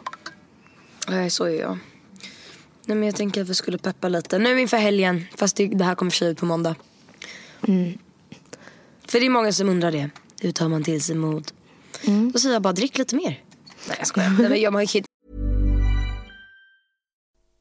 [1.08, 1.78] Nej, så är jag.
[2.86, 4.38] Nej, men jag tänker att vi skulle peppa lite.
[4.38, 5.26] Nu inför helgen.
[5.36, 6.74] Fast det, det här kommer för ut på måndag.
[9.06, 10.10] För det är många som undrar det.
[10.40, 11.52] Hur tar man till sig mod?
[12.32, 13.42] Då säger jag bara drick lite mer.
[13.88, 14.30] Nej jag skojar.
[14.38, 14.86] Nej, men jag, man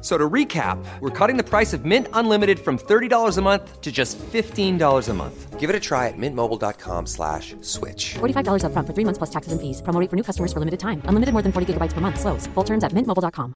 [0.00, 3.92] So to recap, we're cutting the price of Mint Unlimited from $30 a month to
[3.92, 5.60] just $15 a month.
[5.60, 8.14] Give it a try at mintmobile.com slash switch.
[8.14, 9.82] $45 upfront for three months plus taxes and fees.
[9.82, 11.02] Promo rate for new customers for limited time.
[11.04, 12.18] Unlimited more than 40 gigabytes per month.
[12.18, 12.48] Slows.
[12.54, 13.52] Full terms at mintmobile.com.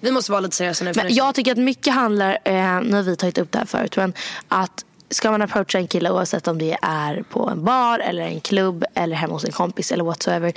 [0.00, 0.92] Vi måste vara lite seriösa nu.
[0.96, 3.96] Men jag tycker att mycket handlar, eh, nu har vi tagit upp det här förut,
[3.96, 4.12] men
[4.48, 8.40] att ska man approacha en kille oavsett om det är på en bar eller en
[8.40, 10.52] klubb eller hemma hos en kompis eller whatsoever.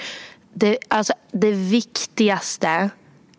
[0.58, 2.90] Det, alltså, det viktigaste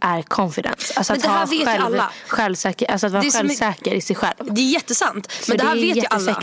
[0.00, 0.94] är confidence.
[0.96, 2.10] Alltså Men att det här ha själv, alla.
[2.28, 4.34] Självsäker, alltså att vara Det är självsäker i sig själv.
[4.40, 5.14] Det är jättesant.
[5.14, 6.40] Men För det här det vet ju alla.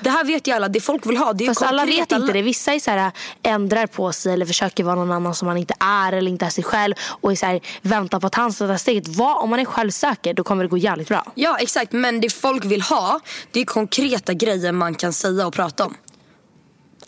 [0.00, 0.68] Det här vet ju alla.
[0.68, 2.42] Det folk vill ha det är Fast alla vet konkreta- inte det.
[2.42, 5.74] Vissa är så här, ändrar på sig eller försöker vara någon annan som man inte
[5.78, 8.66] är eller inte är sig själv och är så här, väntar på att han ska
[8.66, 9.08] ta steget.
[9.08, 11.32] Var, om man är självsäker då kommer det gå jävligt bra.
[11.34, 15.54] Ja exakt men det folk vill ha det är konkreta grejer man kan säga och
[15.54, 15.96] prata om.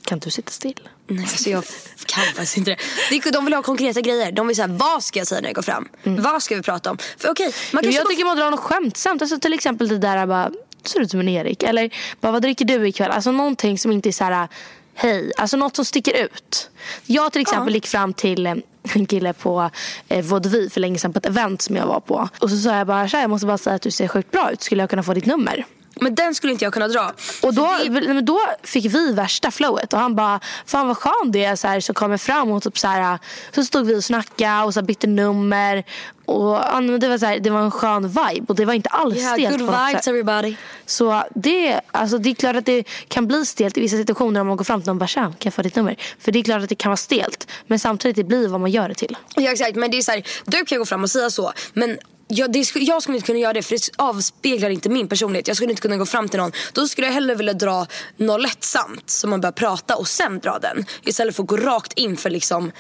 [0.05, 0.81] Kan du sitta still?
[1.07, 1.65] Nej alltså jag
[2.07, 2.77] kan faktiskt inte
[3.11, 3.31] det.
[3.31, 4.33] De vill ha konkreta grejer.
[4.33, 5.89] De vill säga vad ska jag säga när jag går fram?
[6.03, 6.99] Vad ska vi prata om?
[7.19, 9.23] För okej, man kanske jag tycker man drar något skämtsamt.
[9.23, 10.51] Alltså till exempel det där bara,
[10.85, 11.63] ser ut som en Erik.
[11.63, 11.91] Eller
[12.21, 13.11] bara, vad dricker du ikväll?
[13.11, 14.49] Alltså någonting som inte är så här,
[14.95, 15.33] hej.
[15.37, 16.71] Alltså något som sticker ut.
[17.07, 18.55] Jag till exempel gick fram till eh,
[18.95, 19.71] en kille på
[20.09, 22.29] eh, Vaudeville för länge sedan på ett event som jag var på.
[22.39, 24.51] Och så sa jag bara, "Tja, jag måste bara säga att du ser sjukt bra
[24.53, 24.63] ut.
[24.63, 25.65] Skulle jag kunna få ditt nummer?
[26.01, 27.13] Men den skulle inte jag kunna dra.
[27.43, 31.45] Och då, men då fick vi värsta flowet och han bara, fan vad skön det
[31.45, 33.19] är så här, så kommer fram och typ så här,
[33.55, 35.85] så stod vi och snackade och så bytte nummer.
[36.27, 39.17] Och det var så här, det var en skön vibe och det var inte alls
[39.17, 40.57] Yeah, stelt good vibes everybody.
[40.87, 44.47] Så det, alltså det är klart att det kan bli stelt i vissa situationer om
[44.47, 45.97] man går fram till någon och bara, "Tja, kan jag få ditt nummer?
[46.19, 47.49] För det är klart att det kan vara stelt.
[47.67, 49.17] Men samtidigt det blir vad man gör det till.
[49.37, 51.99] Ja exakt men det är så här, du kan gå fram och säga så men
[52.35, 55.49] jag, det, jag skulle inte kunna göra det för det avspeglar inte min personlighet.
[55.49, 56.53] Jag skulle inte kunna gå fram till någon.
[56.73, 60.59] Då skulle jag hellre vilja dra något lättsamt som man börjar prata och sen dra
[60.59, 60.85] den.
[61.03, 62.73] Istället för att gå rakt in för liksom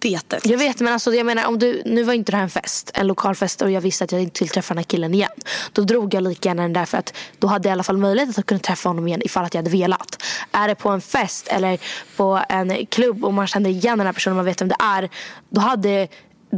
[0.00, 0.46] betet.
[0.46, 2.90] Jag vet men alltså jag menar om du, nu var inte det här en fest,
[2.94, 5.30] en lokal fest och jag visste att jag inte skulle träffa den här killen igen.
[5.72, 7.96] Då drog jag lika gärna den där för att då hade jag i alla fall
[7.96, 10.22] möjlighet att kunna träffa honom igen ifall att jag hade velat.
[10.52, 11.78] Är det på en fest eller
[12.16, 14.76] på en klubb och man känner igen den här personen, och man vet vem det
[14.80, 15.10] är.
[15.50, 16.08] Då hade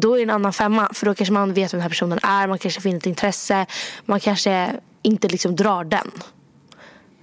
[0.00, 2.18] då är det en annan femma för då kanske man vet vem den här personen
[2.22, 3.66] är, man kanske finner ett intresse,
[4.04, 6.10] man kanske inte liksom drar den.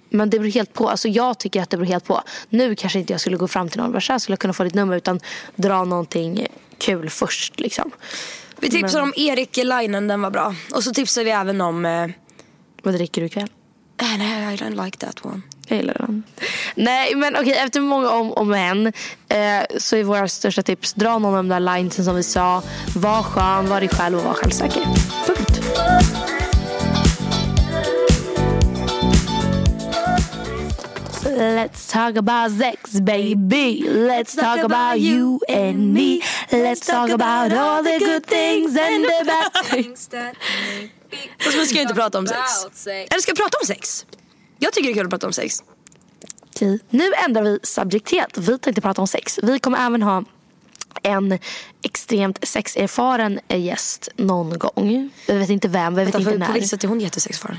[0.10, 0.90] Men det beror helt på.
[0.90, 2.22] Alltså jag tycker att det beror helt på.
[2.50, 4.64] Nu kanske inte jag skulle gå fram till någon och "Tja, skulle jag kunna få
[4.64, 5.20] ditt nummer utan
[5.56, 7.92] dra någonting kul först liksom.
[8.60, 10.56] Vi tipsar om Erik Lainen, den var bra.
[10.74, 11.86] Och så tipsar vi även om...
[11.86, 12.08] Eh,
[12.84, 13.48] Vad dricker du ikväll?
[14.02, 15.42] äh, nej, I don't like that one.
[15.68, 16.24] Jag gillar den.
[16.76, 21.20] Nej men okej efter många om och men eh, så är våra största tips dra
[21.20, 22.64] någon av de där linesen som vi sa.
[22.96, 24.82] Var skön, var dig själv och var självsäker.
[25.28, 25.60] Punkt.
[31.26, 36.22] Let's talk about sex baby Let's talk about you and me
[36.52, 40.10] Let's talk about all the good things and the bad things
[41.40, 42.88] Fast vi ska ju inte prata om sex.
[42.88, 44.06] Eller ska vi prata om sex?
[44.64, 45.64] Jag tycker det är kul att prata om sex.
[46.56, 48.38] Okej, nu ändrar vi subjekt helt.
[48.38, 49.40] Vi tänkte prata om sex.
[49.44, 50.24] Vi kommer även ha
[51.04, 51.40] en
[51.82, 55.10] extremt sexerfaren gäst någon gång.
[55.28, 56.48] Vi vet inte vem, vi vet Vänta, inte när.
[56.48, 57.58] på vilket sätt är hon jättesexfaren?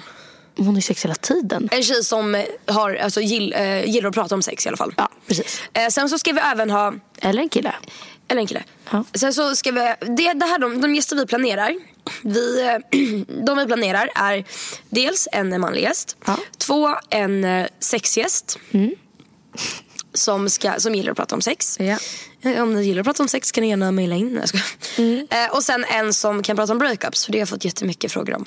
[0.57, 1.69] Hon är sex hela tiden.
[1.73, 4.95] En tjej som har, alltså, gill, eh, gillar att prata om sex i alla fall.
[4.97, 5.63] Ja, precis.
[5.73, 7.75] Eh, sen så ska vi även ha, Eller en kille.
[8.29, 8.63] eller en kille.
[8.95, 9.05] Ja.
[9.15, 11.75] Sen så ska vi, det, det här de, de gäster vi planerar.
[12.23, 12.63] Vi,
[13.47, 14.45] de vi planerar är
[14.91, 16.17] dels en manlig gäst.
[16.27, 16.39] Ja.
[16.59, 18.59] Två, en eh, sexgäst.
[20.15, 21.77] Som, ska, som gillar att prata om sex.
[21.81, 21.99] Ja.
[22.43, 24.35] Eh, Om ni gillar att prata om sex kan ni gärna mejla in.
[24.41, 25.27] Jag skojar.
[25.31, 27.25] Eh, och sen en som kan prata om breakups.
[27.25, 28.45] För det har jag fått jättemycket frågor om.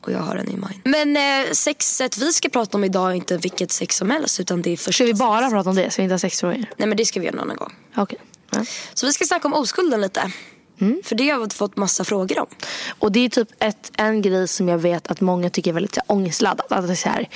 [0.00, 0.80] Och jag har en i mind.
[0.84, 4.40] Men eh, sexet vi ska prata om idag är inte vilket sex som helst.
[4.40, 5.50] Utan det är första Ska vi bara sex.
[5.52, 5.90] prata om det?
[5.90, 6.64] Ska vi inte ha sexfrågor?
[6.76, 7.72] Nej men det ska vi göra någon annan gång.
[7.96, 8.18] Okej.
[8.52, 8.64] Ja.
[8.94, 10.32] Så vi ska snacka om oskulden lite.
[11.04, 12.46] För det har vi fått massa frågor om.
[12.98, 15.94] Och det är typ ett, en grej som jag vet att många tycker är väldigt
[15.94, 16.72] så här, ångestladdat.
[16.72, 17.28] Att det är så här,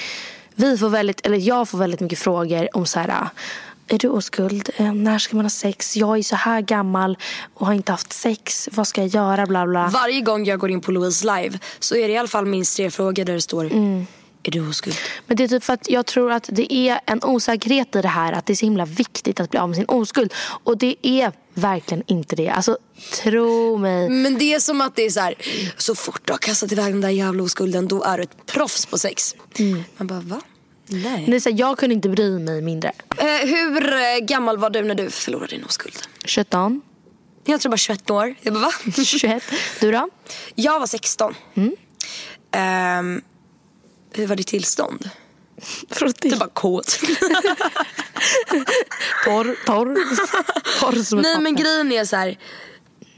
[0.55, 3.29] vi får väldigt, eller jag får väldigt mycket frågor om så här.
[3.88, 4.70] Är du oskuld?
[4.76, 5.96] Eh, När ska man ha sex?
[5.96, 7.18] Jag är så här gammal
[7.55, 8.68] och har inte haft sex.
[8.72, 9.46] Vad ska jag göra?
[9.46, 9.88] Bla bla.
[9.92, 12.76] Varje gång jag går in på Louise live så är det i alla fall minst
[12.76, 13.70] tre frågor där det står
[14.46, 14.96] Är du oskuld?
[15.26, 18.09] Men det är typ för att jag tror att det är en osäkerhet i det
[18.09, 18.32] här.
[18.32, 20.35] Att det är så himla viktigt att bli av med sin oskuld.
[20.64, 22.48] Och det är verkligen inte det.
[22.48, 22.78] Alltså
[23.22, 24.09] tro mig.
[24.09, 25.35] Men det är som att det är så här,
[25.76, 28.87] så fort du har kastat iväg den där jävla oskulden då är du ett proffs
[28.87, 29.35] på sex.
[29.96, 30.40] Man bara va?
[30.88, 31.24] Nej.
[31.28, 32.92] Det är så här, jag kunde inte bry mig mindre.
[33.18, 35.94] Eh, hur eh, gammal var du när du förlorade din oskuld?
[36.26, 36.82] 17.
[37.44, 38.35] Jag tror bara 21 år.
[38.42, 38.72] Jag bara va?
[39.04, 39.42] 21.
[39.80, 40.09] Du då?
[40.54, 41.35] Jag var 16.
[41.54, 41.76] Mm.
[42.52, 43.22] Ehm,
[44.16, 45.11] hur var ditt tillstånd?
[45.90, 46.29] Frutti.
[46.29, 46.87] Det var kåt.
[49.24, 49.96] Torr, torr.
[50.81, 52.38] torr som Nej men grejen är så här.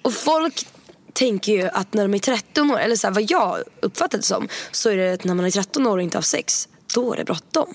[0.02, 0.66] Och folk
[1.12, 4.24] tänker ju att när de är 13 år, eller så här, vad jag uppfattar det
[4.24, 7.12] som, så är det att när man är 13 år och inte har sex, då
[7.12, 7.74] är det bråttom.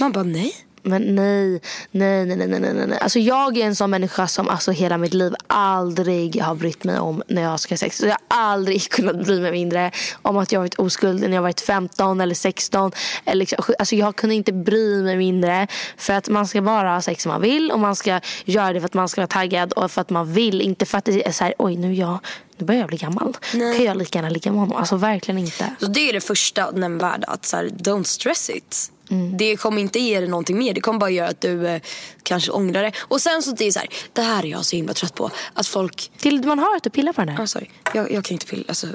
[0.00, 0.65] Man bara nej.
[0.86, 2.98] Men nej, nej, nej, nej, nej, nej, nej.
[3.00, 6.98] Alltså jag är en sån människa som alltså hela mitt liv aldrig har brytt mig
[6.98, 7.98] om när jag ska ha sex.
[7.98, 9.90] Så jag har aldrig kunnat bry mig mindre
[10.22, 12.92] om att jag varit oskuld när jag varit 15 eller 16.
[13.24, 15.66] Eller liksom, alltså jag kunde inte bry mig mindre.
[15.96, 18.80] För att man ska bara ha sex som man vill och man ska göra det
[18.80, 20.60] för att man ska vara taggad och för att man vill.
[20.60, 22.18] Inte för att det är så här, oj nu, är jag,
[22.56, 23.36] nu börjar jag bli gammal.
[23.52, 24.76] Då kan jag lika gärna ligga med honom.
[24.76, 25.70] Alltså verkligen inte.
[25.80, 28.92] Så det är det första nämnvärda, att så här, don't stress it.
[29.10, 29.36] Mm.
[29.36, 30.74] Det kommer inte ge dig någonting mer.
[30.74, 31.82] Det kommer bara göra att du eh,
[32.22, 32.92] kanske ångrar det.
[32.98, 35.30] Och sen så det är så här, det här är jag så himla trött på.
[35.54, 37.42] Att folk Till man har att pilla på den här.
[37.42, 37.66] Ah, sorry.
[37.94, 38.64] Jag, jag kan inte pilla.
[38.68, 38.86] Alltså,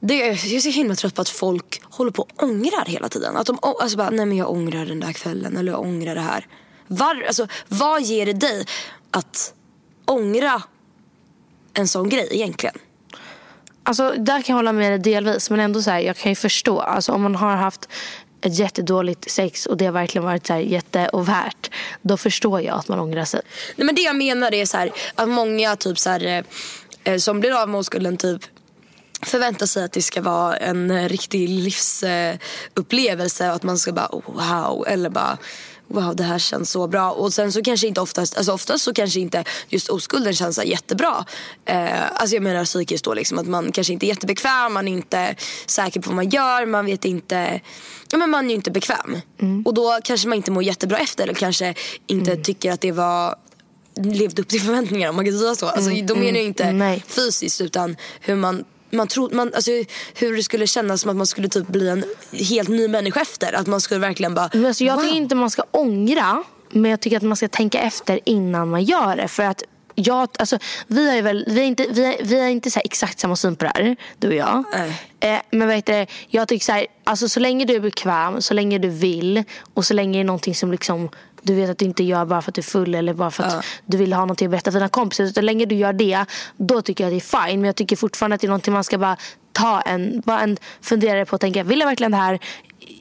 [0.00, 3.36] det, jag är så himla trött på att folk håller på och ångrar hela tiden.
[3.36, 6.20] Att de alltså bara, nej men jag ångrar den där kvällen eller jag ångrar det
[6.20, 6.46] här.
[6.86, 8.66] Var, alltså, vad ger det dig
[9.10, 9.54] att
[10.04, 10.62] ångra
[11.74, 12.74] en sån grej egentligen?
[13.84, 15.50] Alltså, där kan jag hålla med dig delvis.
[15.50, 16.80] Men ändå så här, jag kan ju förstå.
[16.80, 17.88] Alltså, om man har haft
[18.42, 21.52] ett jättedåligt sex och det har verkligen varit så här.
[22.02, 23.40] Då förstår jag att man ångrar sig.
[23.76, 26.44] Nej, men det jag menar är så här, att många typ så här,
[27.04, 28.42] eh, som blir av med oskulden typ
[29.22, 34.22] förväntar sig att det ska vara en riktig livsupplevelse och att man ska bara oh,
[34.26, 35.38] wow eller bara
[35.92, 38.92] wow det här känns så bra och sen så kanske inte oftast, alltså oftast så
[38.92, 41.24] kanske inte just oskulden känns så jättebra.
[41.64, 44.92] Eh, alltså jag menar psykiskt då liksom att man kanske inte är jättebekväm, man är
[44.92, 47.60] inte säker på vad man gör, man vet inte,
[48.10, 49.20] ja men man är ju inte bekväm.
[49.64, 51.74] Och då kanske man inte mår jättebra efter eller kanske
[52.06, 53.36] inte tycker att det var
[53.94, 55.66] levde upp till förväntningarna om man kan säga så.
[55.66, 57.04] Alltså, då menar jag inte nej.
[57.06, 59.70] fysiskt utan hur man man tror, man, alltså,
[60.14, 63.52] hur det skulle kännas som att man skulle typ bli en helt ny människa efter.
[63.52, 64.50] Att man skulle verkligen bara...
[64.52, 65.02] Men alltså jag wow.
[65.02, 66.44] tycker inte man ska ångra.
[66.70, 69.28] Men jag tycker att man ska tänka efter innan man gör det.
[69.28, 69.62] För att
[69.94, 73.18] jag, alltså, vi, är väl, vi är inte, vi är, vi är inte så exakt
[73.18, 74.64] samma syn på det här, du och jag.
[75.20, 78.54] Eh, men vet du, jag tycker så här, alltså, så länge du är bekväm, så
[78.54, 81.08] länge du vill och så länge det är någonting som liksom
[81.42, 83.42] du vet att du inte gör bara för att du är full eller bara för
[83.42, 85.26] att du vill ha någonting att berätta för dina kompisar.
[85.26, 86.24] Så länge du gör det,
[86.56, 87.60] då tycker jag att det är fine.
[87.60, 89.16] Men jag tycker fortfarande att det är någonting man ska bara
[89.52, 92.38] ta en, bara en funderare på och tänka, vill jag verkligen det här?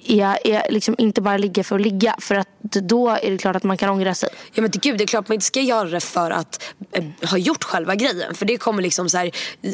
[0.07, 2.15] Är är liksom inte bara ligga för att ligga?
[2.19, 4.29] För att då är det klart att man kan ångra sig.
[4.53, 7.37] Ja men gud, det är klart man inte ska göra det för att eh, ha
[7.37, 8.35] gjort själva grejen.
[8.35, 9.31] För det kommer liksom så här,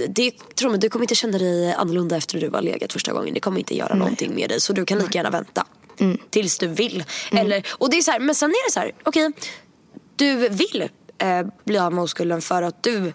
[0.10, 3.13] det, tro mig, du kommer inte känna dig annorlunda efter att du har legat första
[3.13, 3.34] gången.
[3.34, 4.62] Det kommer inte göra någonting med dig.
[4.62, 5.65] Så du kan lika gärna vänta.
[6.29, 7.03] Tills du vill.
[7.31, 9.31] Eller, och det är så här, men sen är det så här, okej.
[10.15, 13.13] du vill eh, bli av med oskulden för att du,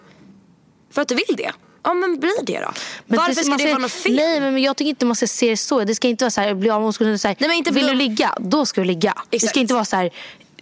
[0.91, 1.51] för att du vill det.
[1.83, 2.71] Ja men bli det då.
[3.07, 4.15] Varför ska man det vara något fel?
[4.15, 5.83] Nej men jag tycker inte man ska se det så.
[5.83, 7.19] Det ska inte vara så här, bli av med oskulden.
[7.19, 9.13] Så här, Nej, men inte vill du ligga, då ska du ligga.
[9.29, 9.49] Det Exakt.
[9.49, 10.11] ska inte vara så här,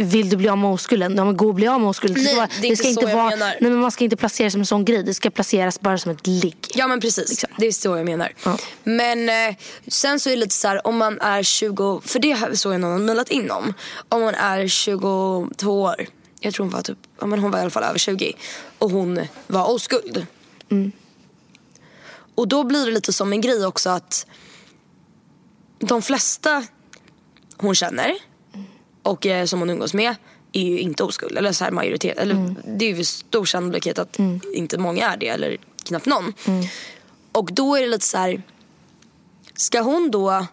[0.04, 1.16] vill du bli av med oskulden?
[1.18, 2.24] Ja men gå och bli av med oskulden.
[2.24, 3.56] Nej, ska vara, det är inte vara, menar.
[3.62, 5.04] nej, men man ska inte placera det som en sån grej.
[5.04, 6.58] Det ska placeras bara som ett ligg.
[6.74, 8.34] Ja men precis, det är så jag menar.
[8.44, 8.58] Ja.
[8.84, 9.56] Men eh,
[9.88, 12.82] sen så är det lite så här, om man är 20, för det såg jag
[12.82, 13.74] någon har mejlat in om.
[14.10, 16.06] Om man är 22 år,
[16.40, 18.34] jag tror hon var typ, ja men hon var i alla fall över 20
[18.80, 20.26] och hon var oskuld.
[22.36, 24.26] Och då blir det lite som en grej också att
[25.80, 26.64] de flesta
[27.58, 28.31] hon känner
[29.04, 30.16] och eh, som hon umgås med
[30.52, 31.38] är ju inte oskuld.
[31.38, 32.18] Eller så här majoritet.
[32.18, 34.18] Eller det är ju stor sannolikhet att
[34.54, 35.28] inte många är det.
[35.28, 36.34] Eller knappt någon.
[37.32, 38.42] Och då är det lite så här.
[39.56, 40.46] Ska hon då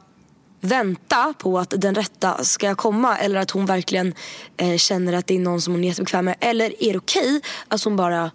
[0.61, 4.15] vänta på att den rätta ska komma eller att hon verkligen
[4.57, 6.37] eh, känner att det är någon som hon är jättebekväm med?
[6.41, 8.31] Eller är det okej att hon bara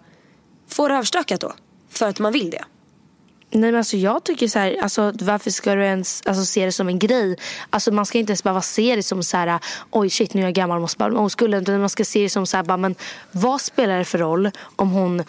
[0.68, 1.52] får överstökat då?
[1.88, 2.64] För att man vill det.
[3.54, 6.72] Nej men alltså jag tycker så här, alltså varför ska du ens alltså, se det
[6.72, 7.36] som en grej?
[7.70, 9.58] Alltså man ska inte ens behöva se det som så här,
[9.90, 11.62] oj shit nu är jag gammal måste bara bli oskulden.
[11.62, 12.94] Utan man ska se det som så här, bara, men
[13.30, 15.24] vad spelar det för roll om hon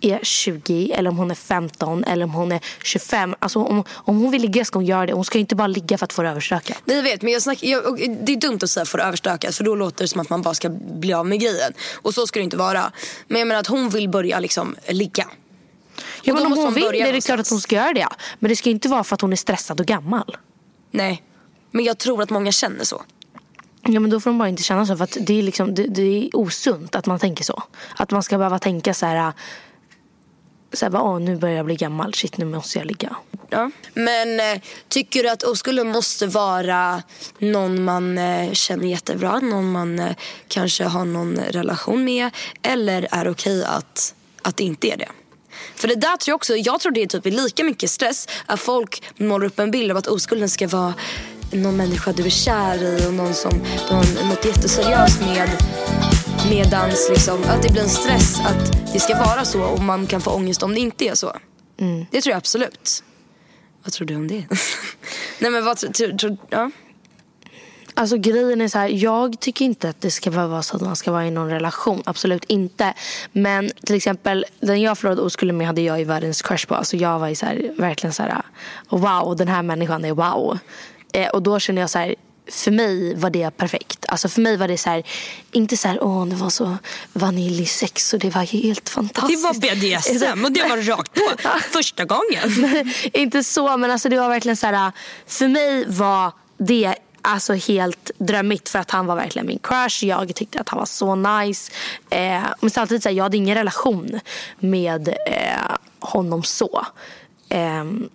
[0.00, 3.34] är 20 eller om hon är 15 eller om hon är 25.
[3.38, 5.12] Alltså om, om hon vill ligga ska hon göra det.
[5.12, 6.82] Hon ska ju inte bara ligga för att få det överstökat.
[6.84, 9.54] Nej jag vet men jag snack, jag, det är dumt att säga få det överstökat
[9.54, 11.72] för då låter det som att man bara ska bli av med grejen.
[11.94, 12.92] Och så ska det inte vara.
[13.26, 15.26] Men jag menar att hon vill börja liksom ligga.
[16.22, 18.08] Ja, men om hon hon vill det är det klart att hon ska göra det.
[18.38, 20.36] Men det ska inte vara för att hon är stressad och gammal.
[20.90, 21.22] Nej.
[21.70, 23.02] Men jag tror att många känner så.
[23.82, 25.86] Ja men då får de bara inte känna så för att det är, liksom, det,
[25.86, 27.62] det är osunt att man tänker så.
[27.96, 29.32] Att man ska behöva tänka så här.
[30.72, 33.16] Så här bara, åh nu börjar jag bli gammal, shit nu måste jag ligga.
[33.48, 33.70] Ja.
[33.94, 37.02] Men eh, tycker du att oskulden måste vara
[37.38, 39.40] någon man eh, känner jättebra?
[39.40, 40.16] Någon man eh,
[40.48, 42.30] kanske har någon relation med?
[42.62, 45.08] Eller är det okej att att det inte är det.
[45.74, 48.60] För det där tror jag också, jag tror det är typ lika mycket stress att
[48.60, 50.94] folk målar upp en bild av att oskulden ska vara
[51.52, 53.50] någon människa du är kär i och någon som
[53.88, 55.50] du har något jätteseriöst med.
[56.50, 60.20] Medans liksom, att det blir en stress att det ska vara så och man kan
[60.20, 61.36] få ångest om det inte är så.
[62.10, 63.04] Det tror jag absolut.
[63.84, 64.44] Vad tror du om det?
[65.38, 66.36] Nej men vad tror du?
[66.50, 66.70] Ja.
[68.00, 70.96] Alltså grejen är så här, jag tycker inte att det ska vara så att man
[70.96, 72.02] ska vara i någon relation.
[72.06, 72.94] Absolut inte.
[73.32, 76.74] Men till exempel den jag förlorade oskulden med hade jag ju världens crush på.
[76.74, 78.42] Alltså jag var ju så här, verkligen så här,
[78.88, 80.58] wow den här människan är wow.
[81.12, 82.14] Eh, och då känner jag så här,
[82.50, 84.04] för mig var det perfekt.
[84.08, 85.02] Alltså för mig var det så här,
[85.52, 86.76] inte så här, åh det var så
[87.12, 89.44] vaniljsex och det var helt Det fantastiskt.
[89.44, 92.84] var BDSM och det var rakt på första gången.
[93.12, 94.92] inte så, men alltså det var verkligen så här.
[95.26, 100.04] För mig var det alltså helt drömmigt för att han var verkligen min crush.
[100.04, 101.72] Jag tyckte att han var så nice.
[102.10, 104.20] Eh, men samtidigt så här, jag hade ingen relation
[104.58, 106.86] med eh, honom så.
[107.48, 108.08] Ehm,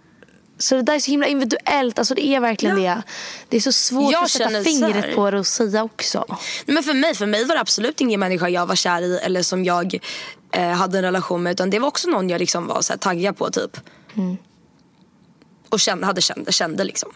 [0.58, 2.00] så det där är så himla individuellt.
[2.00, 3.02] Alltså det är verkligen det.
[3.50, 6.26] Det är så svårt Jag att sätta fingret på det och säga också.
[6.66, 9.42] Men för mig, för mig var det absolut ingen människa jag var kär i eller
[9.42, 10.00] som jag
[10.52, 11.52] eh, hade en relation med.
[11.52, 13.78] Utan det var också någon jag liksom var så här, taggad på typ.
[15.70, 17.12] Och kände, hade kände, kände liksom.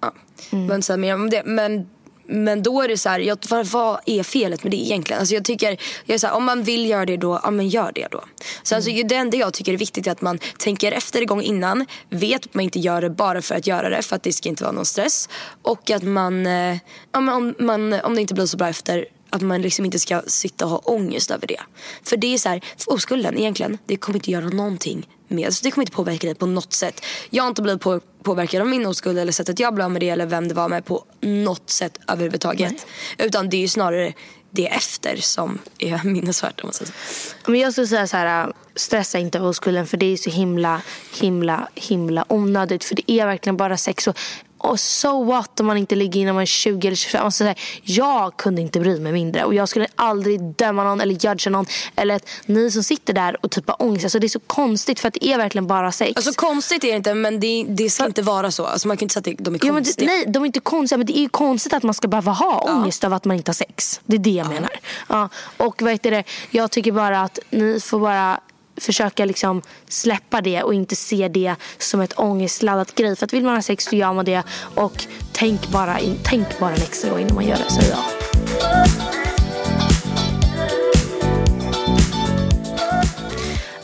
[0.00, 0.14] Ja.
[0.50, 1.42] Men, så här, mer om det.
[1.44, 1.88] Men,
[2.26, 5.20] men då är det så här, jag, vad, vad är felet med det egentligen?
[5.20, 7.68] Alltså jag tycker, jag är så här, om man vill göra det då, ja men
[7.68, 8.24] gör det då.
[8.62, 11.42] Sen så det enda jag tycker är viktigt är att man tänker efter en gång
[11.42, 11.86] innan.
[12.10, 14.48] Vet att man inte gör det bara för att göra det, för att det ska
[14.48, 15.28] inte vara någon stress.
[15.62, 16.76] Och att man, eh,
[17.12, 19.98] ja, men om, man om det inte blir så bra efter att man liksom inte
[19.98, 21.60] ska sitta och ha ångest över det.
[22.02, 25.64] För det är så här, för oskulden egentligen, det kommer inte göra någonting med, alltså
[25.64, 27.04] det kommer inte påverka dig på något sätt.
[27.30, 30.02] Jag har inte blivit på, påverkad av min oskuld eller sättet jag blev av med
[30.02, 32.86] det eller vem det var med på något sätt överhuvudtaget.
[33.18, 34.12] Utan det är ju snarare
[34.50, 37.50] det efter som är minnesvärt om man säger så.
[37.50, 40.82] Men jag skulle säga så här, stressa inte oskulden för det är så himla,
[41.20, 42.84] himla, himla onödigt.
[42.84, 44.06] För det är verkligen bara sex.
[44.08, 44.18] Och,
[44.58, 47.24] och so what om man inte ligger innan man är 20 eller 25.
[47.24, 49.44] Alltså, så här, jag kunde inte bry mig mindre.
[49.44, 51.66] Och jag skulle aldrig döma någon eller judga någon.
[51.96, 54.04] Eller att ni som sitter där och typ har ångest.
[54.04, 56.12] Alltså, det är så konstigt för att det är verkligen bara sex.
[56.16, 58.66] Alltså konstigt är det inte men det, det ska inte vara så.
[58.66, 60.10] Alltså man kan inte säga att de är Ja, men det, konstiga.
[60.10, 60.96] nej, de är inte konstiga.
[60.98, 63.48] Men det är ju konstigt att man ska behöva ha ångest över att man inte
[63.48, 64.00] har sex.
[64.06, 64.70] Det är det jag menar.
[65.08, 66.24] Ja, och vad heter det?
[66.50, 68.40] Jag tycker bara att ni får bara
[68.80, 73.16] försöka liksom släppa det och inte se det som ett ångestladdat grej.
[73.16, 74.42] För att vill man ha sex så gör man det.
[74.74, 78.04] Och tänk bara, in, tänk bara en extra gång innan man gör det, säger jag.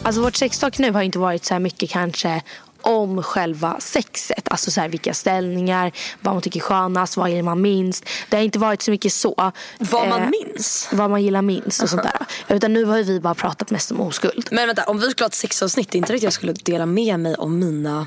[0.02, 2.42] Alltså vårt sextalk nu har inte varit så här mycket kanske
[2.84, 4.48] om själva sexet.
[4.50, 8.04] Alltså så här, vilka ställningar, vad man tycker är skönast, vad det man minst.
[8.28, 9.52] Det har inte varit så mycket så.
[9.78, 10.88] Vad man Eh, minns.
[10.92, 12.26] Vad man gillar minst och sånt där.
[12.56, 14.48] Utan nu har ju vi bara pratat mest om oskuld.
[14.50, 16.86] Men vänta, om vi skulle ha ett sexavsnitt, det är inte riktigt jag skulle dela
[16.86, 18.06] med mig om mina...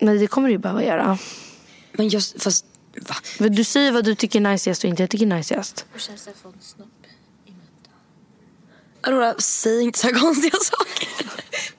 [0.00, 1.18] Men det kommer du ju behöva göra.
[1.92, 2.64] Men just, fast...
[3.08, 3.14] Va?
[3.38, 5.86] Men Du säger vad du tycker är najsigast och inte jag tycker är najsigast.
[5.92, 6.88] Hur känns det att få en snopp
[7.46, 7.92] i muntan?
[9.02, 11.08] Aurora, säg inte så här konstiga saker.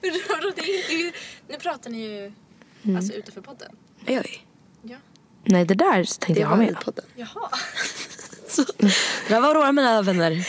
[0.00, 0.10] Men
[0.56, 1.18] det är inte.
[1.50, 2.32] Nu pratar ni ju
[2.84, 2.96] Mm.
[2.96, 3.68] alltså utanför podden.
[4.06, 4.40] Gör vi?
[4.90, 4.96] Ja.
[5.44, 6.76] Nej det där tänkte Det jag ha med.
[6.84, 7.04] podden.
[7.16, 7.50] Jaha.
[9.28, 10.30] Det här var Aurora mina vänner.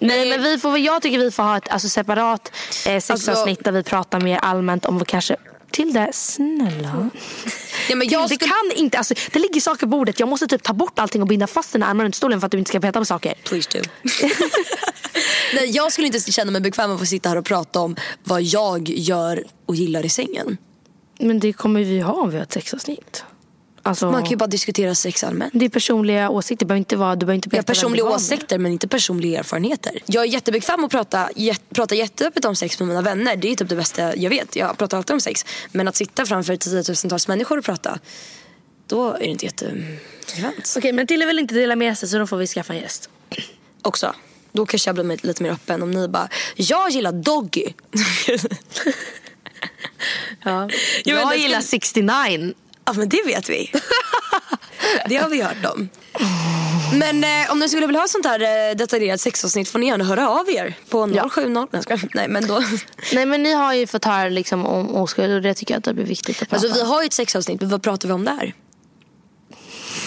[0.00, 2.52] Nej men vi får, jag tycker vi får ha ett alltså, separat
[2.86, 5.36] eh, sexavsnitt där vi pratar mer allmänt om vad kanske
[5.70, 7.10] till det, snälla.
[7.88, 8.48] Ja, men jag det skulle...
[8.50, 10.20] kan inte, alltså, det ligger saker på bordet.
[10.20, 12.52] Jag måste typ ta bort allting och binda fast dina armar runt stolen för att
[12.52, 13.34] du inte ska peta på saker.
[13.44, 13.84] Please do.
[15.54, 17.96] Nej, jag skulle inte känna mig bekväm med att få sitta här och prata om
[18.24, 20.56] vad jag gör och gillar i sängen.
[21.18, 23.24] Men det kommer vi ha om vi har ett sexavsnitt.
[23.82, 25.52] Alltså, Man kan ju bara diskutera sex allmänt.
[25.56, 26.66] Det är personliga åsikter.
[26.66, 30.02] Behöver inte vara, du behöver inte berätta vem personliga åsikter men inte personliga erfarenheter.
[30.06, 33.36] Jag är jättebekväm att prata, jät, prata jätteöppet om sex med mina vänner.
[33.36, 34.56] Det är typ det bästa jag vet.
[34.56, 35.44] Jag pratar alltid om sex.
[35.72, 37.98] Men att sitta framför tiotusentals människor och prata,
[38.86, 40.74] då är det inte jättebekvämt.
[40.76, 43.10] Okej men Tille vill inte dela med sig så då får vi skaffa en gäst.
[43.82, 44.14] Också.
[44.52, 47.64] Då kanske jag blir lite mer öppen om ni bara, jag gillar doggy.
[50.44, 50.68] Ja.
[51.04, 52.52] Jag Jag, jag gillar skulle- 69.
[52.84, 53.72] Ja men det vet vi.
[55.08, 55.88] det har vi hört om.
[56.92, 58.40] Men eh, om ni skulle vilja ha sånt här
[58.70, 61.28] eh, detaljerat sexavsnitt får ni gärna höra av er på Ja.
[61.28, 62.08] 070.
[62.14, 62.62] Nej, men då.
[63.12, 65.84] Nej men ni har ju fått höra liksom om oskuld och det tycker jag att
[65.84, 68.14] det blir viktigt att prata Alltså vi har ju ett sexavsnitt men vad pratar vi
[68.14, 68.54] om där?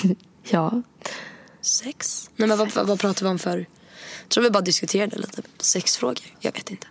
[0.50, 0.82] Ja.
[1.62, 2.30] Sex?
[2.36, 3.66] Nej men vad, vad pratar vi om för?
[4.32, 6.26] Tror vi bara diskuterade lite sexfrågor.
[6.40, 6.88] Jag vet inte.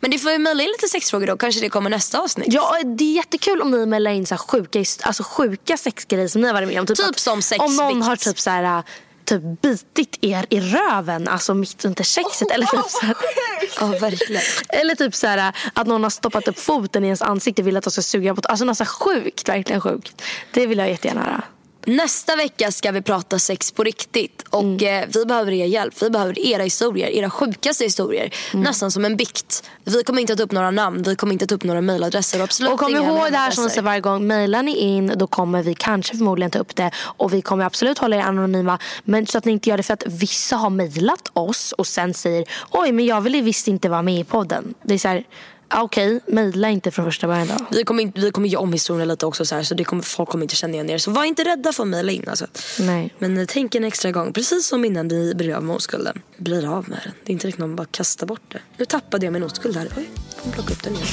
[0.00, 1.36] Men det får vi mejla in lite sexfrågor då.
[1.36, 2.46] Kanske det kommer nästa avsnitt.
[2.52, 6.46] Ja, det är jättekul om ni mejlar in så sjuka, alltså sjuka sexgrejer som ni
[6.46, 6.86] har varit med om.
[6.86, 8.06] Typ att som Om någon sexvikt.
[8.06, 8.82] har typ så här
[9.24, 12.50] typ bitit er i röven, alltså mitt under sexet.
[12.50, 13.16] eller typ så här,
[13.80, 14.42] Ja, verkligen.
[14.68, 17.76] eller typ så här, att någon har stoppat upp foten i ens ansikte och vill
[17.76, 20.22] att de ska suga på Alltså något så här sjukt, verkligen sjukt.
[20.52, 21.42] Det vill jag jättegärna höra.
[21.86, 24.44] Nästa vecka ska vi prata sex på riktigt.
[24.50, 25.02] Och Mm.
[25.02, 26.02] eh, vi behöver er hjälp.
[26.02, 27.08] Vi behöver era historier.
[27.08, 28.34] Era sjukaste historier.
[28.52, 28.64] Mm.
[28.64, 29.62] Nästan som en bikt.
[29.84, 31.02] Vi kommer inte att ta upp några namn.
[31.02, 32.38] Vi kommer inte att ta upp några mejladresser.
[32.38, 34.26] och Absolut Och kom ihåg det här som säger varje gång.
[34.26, 36.90] Mailar ni in då kommer vi kanske förmodligen ta upp det.
[36.98, 38.78] Och vi kommer absolut hålla er anonyma.
[39.04, 42.14] Men så att ni inte gör det för att vissa har mailat oss och sen
[42.14, 44.74] säger oj men jag vill ju visst inte vara med i podden.
[44.82, 45.24] Det är så här,
[45.68, 47.66] ja, okej, mejla inte från första början då.
[47.70, 50.28] Vi kommer, vi kommer göra om historien lite också så, här, så det kommer, folk
[50.28, 50.98] kommer inte känna igen er.
[50.98, 52.28] Så var inte rädda för att mejla in.
[52.28, 52.46] Alltså.
[52.78, 53.14] Nej.
[53.18, 54.32] Men eh, tänk en extra gång.
[54.32, 56.22] Precis som innan ni blir av med oskulden.
[56.36, 57.12] Blir av med den.
[57.24, 58.58] Det är inte riktigt någon bara kastar bort det.
[58.76, 59.88] Nu tappade jag min oskuld här.
[59.96, 61.06] Oj, får plocka upp den igen.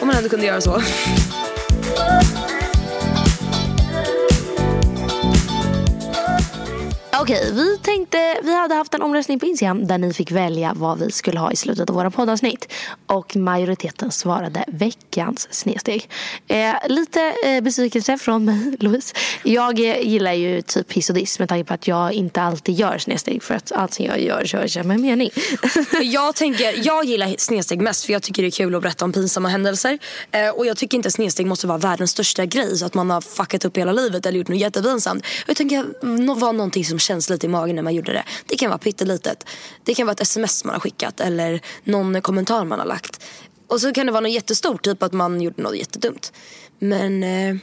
[0.00, 0.82] Om man ändå kunde göra så.
[7.20, 10.98] Okej, vi tänkte, vi hade haft en omröstning på Instagram där ni fick välja vad
[10.98, 12.72] vi skulle ha i slutet av våra poddavsnitt.
[13.06, 16.08] Och majoriteten svarade veckans snedsteg.
[16.48, 19.14] Eh, lite eh, besvikelse från mig, Louise.
[19.42, 22.74] Jag eh, gillar ju typ hiss och diss med tanke på att jag inte alltid
[22.74, 25.30] gör snedsteg för att allt som jag gör gör jag med mening.
[26.02, 29.12] Jag, tänker, jag gillar snedsteg mest för jag tycker det är kul att berätta om
[29.12, 29.98] pinsamma händelser.
[30.30, 33.20] Eh, och jag tycker inte snedsteg måste vara världens största grej så att man har
[33.20, 35.26] fuckat upp hela livet eller gjort något jättepinsamt.
[35.46, 38.24] Jag tänker no, vara någonting som känns lite i magen när man gjorde det.
[38.46, 39.46] Det kan vara pyttelitet.
[39.84, 43.24] Det kan vara ett sms man har skickat eller någon kommentar man har lagt.
[43.66, 46.32] Och så kan det vara något jättestort, typ att man gjorde något jättedumt.
[46.78, 47.56] Men eh,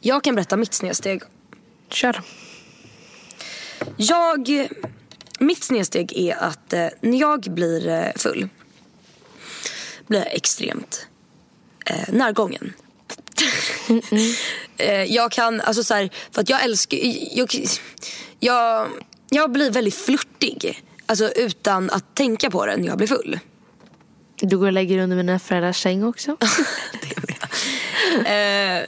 [0.00, 1.22] jag kan berätta mitt snedsteg
[1.90, 2.22] Kör.
[3.96, 4.68] jag,
[5.38, 8.48] mitt snedsteg är att eh, när jag blir eh, full
[10.06, 11.06] blir jag extremt
[11.86, 12.72] eh, närgången.
[14.76, 16.98] eh, jag kan, alltså så här, för att jag älskar,
[17.32, 17.54] jag,
[18.40, 18.88] jag,
[19.30, 20.82] jag blir väldigt flörtig.
[21.06, 23.38] Alltså utan att tänka på det när jag blir full.
[24.40, 26.36] Du går och lägger under mina föräldrars säng också.
[28.24, 28.84] Eh,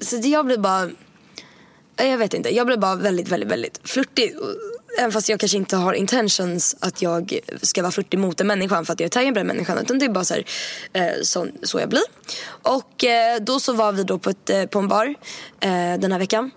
[0.00, 0.90] så jag blir bara,
[1.96, 4.34] jag vet inte, jag blir bara väldigt, väldigt, väldigt flörtig.
[4.98, 8.86] Även fast jag kanske inte har intentions att jag ska vara flörtig mot den människan
[8.86, 9.78] för att jag är taggad på den människan.
[9.78, 10.44] Utan det är bara så, här,
[10.92, 12.02] eh, så, så jag blir.
[12.62, 15.06] Och eh, då så var vi då på, ett, eh, på en bar
[15.60, 16.50] eh, den här veckan.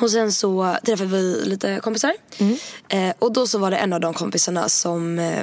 [0.00, 2.12] Och sen så träffade vi lite kompisar.
[2.88, 5.42] Eh, och då så var det en av de kompisarna som eh,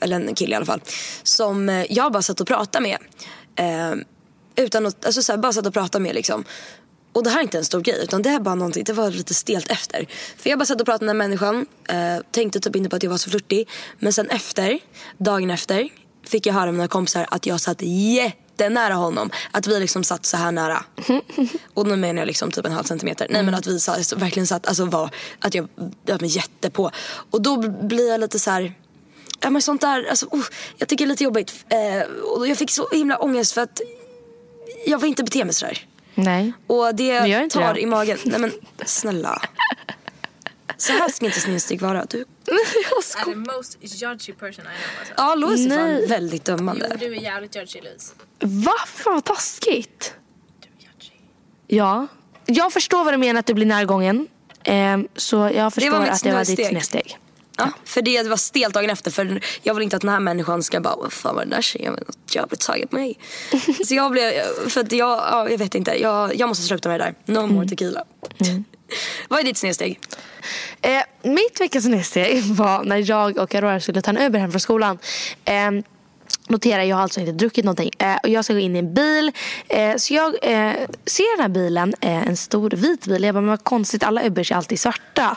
[0.00, 0.80] eller en kille i alla fall,
[1.22, 2.98] som jag bara satt och pratade med.
[4.56, 6.44] Utan att, alltså så här, bara satt och pratade med liksom.
[7.12, 9.10] Och det här är inte en stor grej utan det är bara någonting, det var
[9.10, 10.06] lite stelt efter.
[10.36, 12.96] För jag bara satt och pratade med den här människan, eh, tänkte typ inte på
[12.96, 13.68] att jag var så flörtig.
[13.98, 14.78] Men sen efter,
[15.18, 15.88] dagen efter,
[16.24, 19.30] fick jag höra av mina kompisar att jag satt jättenära honom.
[19.50, 20.84] Att vi liksom satt så här nära.
[21.74, 23.26] Och nu menar jag liksom typ en halv centimeter.
[23.30, 25.68] Nej men att vi sa, så verkligen satt, alltså var, att jag,
[26.06, 26.90] jag var jättepå.
[27.30, 28.74] Och då blir jag lite så här.
[29.40, 30.44] Ja men sånt där, alltså, oh,
[30.76, 31.64] jag tycker det är lite jobbigt.
[31.68, 32.02] Eh,
[32.36, 33.80] och jag fick så himla ångest för att
[34.86, 35.86] jag vill inte bete mig sådär.
[36.14, 36.52] Nej.
[36.66, 37.80] Och det gör inte tar det.
[37.80, 38.18] i magen.
[38.24, 38.52] Nej men
[38.84, 39.42] snälla.
[40.76, 42.04] Så här ska inte snedsteg vara.
[42.04, 45.14] Du, är the most judgy person I know alltså.
[45.16, 46.00] ja Louise är Nej.
[46.00, 46.86] fan väldigt dömande.
[46.90, 48.14] Jo, du är jävligt judgy Louise.
[48.40, 48.74] Va?
[48.86, 50.14] Fan vad taskigt.
[50.60, 51.14] Du är judgy.
[51.66, 52.06] Ja.
[52.46, 54.28] Jag förstår vad du menar att du blir närgången.
[54.64, 56.68] Ehm, så jag förstår mitt att det var ditt snedsteg.
[56.68, 57.18] snedsteg.
[57.56, 60.62] Ja, för det var stelt dagen efter för jag vill inte att den här människan
[60.62, 61.96] ska bara vad fan var det där tjejen
[62.32, 63.18] jag blir taggad på mig.
[63.86, 64.32] så jag blev,
[64.68, 67.34] för att jag, ja, jag vet inte, jag, jag måste sluta med det där.
[67.34, 68.04] No more tequila.
[69.28, 70.00] Vad är ditt snedsteg?
[70.80, 74.60] Eh, mitt veckans snedsteg var när jag och Aurora skulle ta en Uber hem från
[74.60, 74.98] skolan.
[75.44, 75.70] Eh,
[76.48, 77.90] Notera, jag har alltså inte druckit någonting.
[77.98, 79.32] Eh, och jag ska gå in i en bil.
[79.68, 80.72] Eh, så jag eh,
[81.06, 83.24] ser den här bilen, eh, en stor vit bil.
[83.24, 85.36] Jag bara, men vad konstigt, alla Ubers är alltid svarta.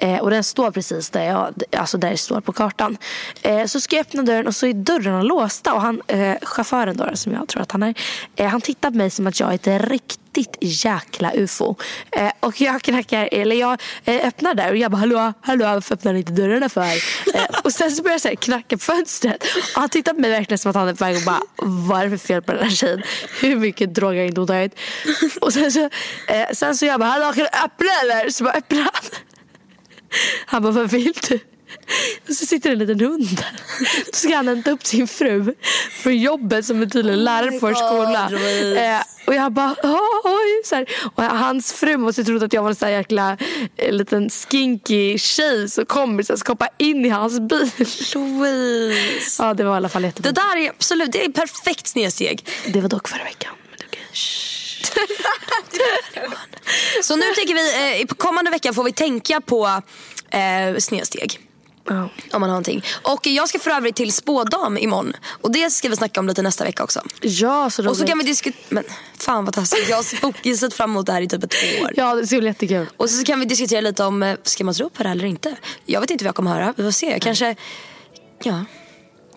[0.00, 2.96] Eh, och den står precis där, jag, alltså där det står på kartan.
[3.42, 5.74] Eh, så ska jag öppna dörren och så är dörrarna låsta.
[5.74, 7.94] Och han, eh, chauffören då, som jag tror att han är.
[8.36, 11.74] Eh, han tittar på mig som att jag är ett riktigt jäkla ufo.
[12.10, 15.94] Eh, och jag knackar, eller jag eh, öppnar där och jag bara hallå, hallå varför
[15.94, 16.82] öppnar ni inte dörrarna för?
[17.34, 19.44] Eh, och sen så börjar jag så knacka på fönstret.
[19.74, 21.40] Och han tittar på mig verkligen som att han är på väg och bara
[21.88, 23.02] vad är det för fel på den här tjejen?
[23.40, 24.74] Hur mycket droger har inte hon tagit?
[25.40, 25.80] Och sen så,
[26.26, 28.30] eh, sen så jag bara hallå kan du öppna eller?
[28.30, 28.90] Så bara öppnar han.
[30.46, 31.38] Han bara, vad vill du?
[32.28, 33.52] Och så sitter det en liten hund där.
[34.06, 35.54] Då ska han hämta upp sin fru
[36.02, 38.30] från jobbet som är tydligen lärare på vår skola.
[38.96, 40.62] Eh, och jag bara, "Åh, oj.
[40.64, 40.86] Så här.
[41.16, 43.36] Och hans fru måste trott att jag var en sån här jäkla
[43.76, 47.70] eh, liten skinky tjej som kommer så här, ska hoppa in i hans bil.
[48.14, 49.42] Louise.
[49.42, 50.34] Ja, det var i alla fall Det jättefint.
[50.36, 52.46] där är absolut, det är perfekt snedsteg.
[52.66, 53.52] Det var dock förra veckan.
[53.70, 54.59] Men okej, shh.
[57.02, 59.82] Så nu tänker vi, eh, kommande vecka får vi tänka på
[60.30, 61.38] eh, snedsteg.
[61.88, 62.08] Ja.
[62.32, 62.84] Om man har någonting.
[63.02, 65.12] Och jag ska för övrigt till spådam imorgon.
[65.28, 67.02] Och det ska vi snacka om lite nästa vecka också.
[67.20, 67.90] Ja, så roligt.
[67.90, 68.84] Och så kan vi diskutera, men
[69.18, 69.88] fan vad taskigt.
[69.88, 71.92] Jag har sett fram emot det här i typ ett år.
[71.96, 72.86] Ja, det ska bli jättekul.
[72.96, 75.56] Och så kan vi diskutera lite om, eh, ska man tro på det eller inte?
[75.86, 77.10] Jag vet inte vad jag kommer höra, vi får se.
[77.10, 77.56] Jag kanske,
[78.42, 78.64] ja.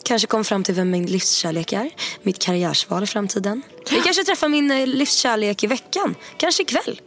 [0.03, 1.89] Kanske kommer fram till vem min livskärlek är.
[2.21, 3.61] Mitt karriärsval i framtiden.
[3.89, 6.15] Vi kanske träffar min eh, livskärlek i veckan.
[6.37, 7.01] Kanske ikväll.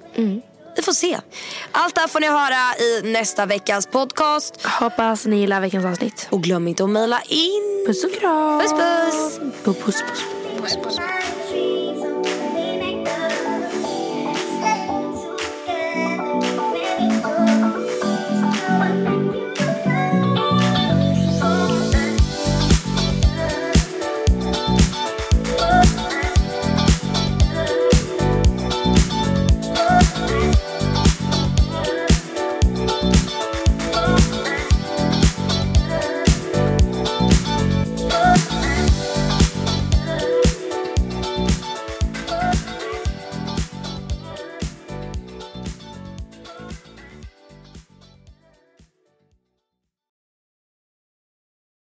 [0.76, 1.20] Vi får se.
[1.72, 4.62] Allt det här får ni höra i nästa veckas podcast.
[4.62, 6.28] Hoppas ni gillar veckans avsnitt.
[6.30, 7.84] Och glöm inte att mejla in.
[7.86, 8.60] Puss och kram.
[8.60, 9.38] Puss puss.
[9.64, 10.02] Puss puss.
[10.02, 10.76] puss.
[10.76, 11.45] puss, puss.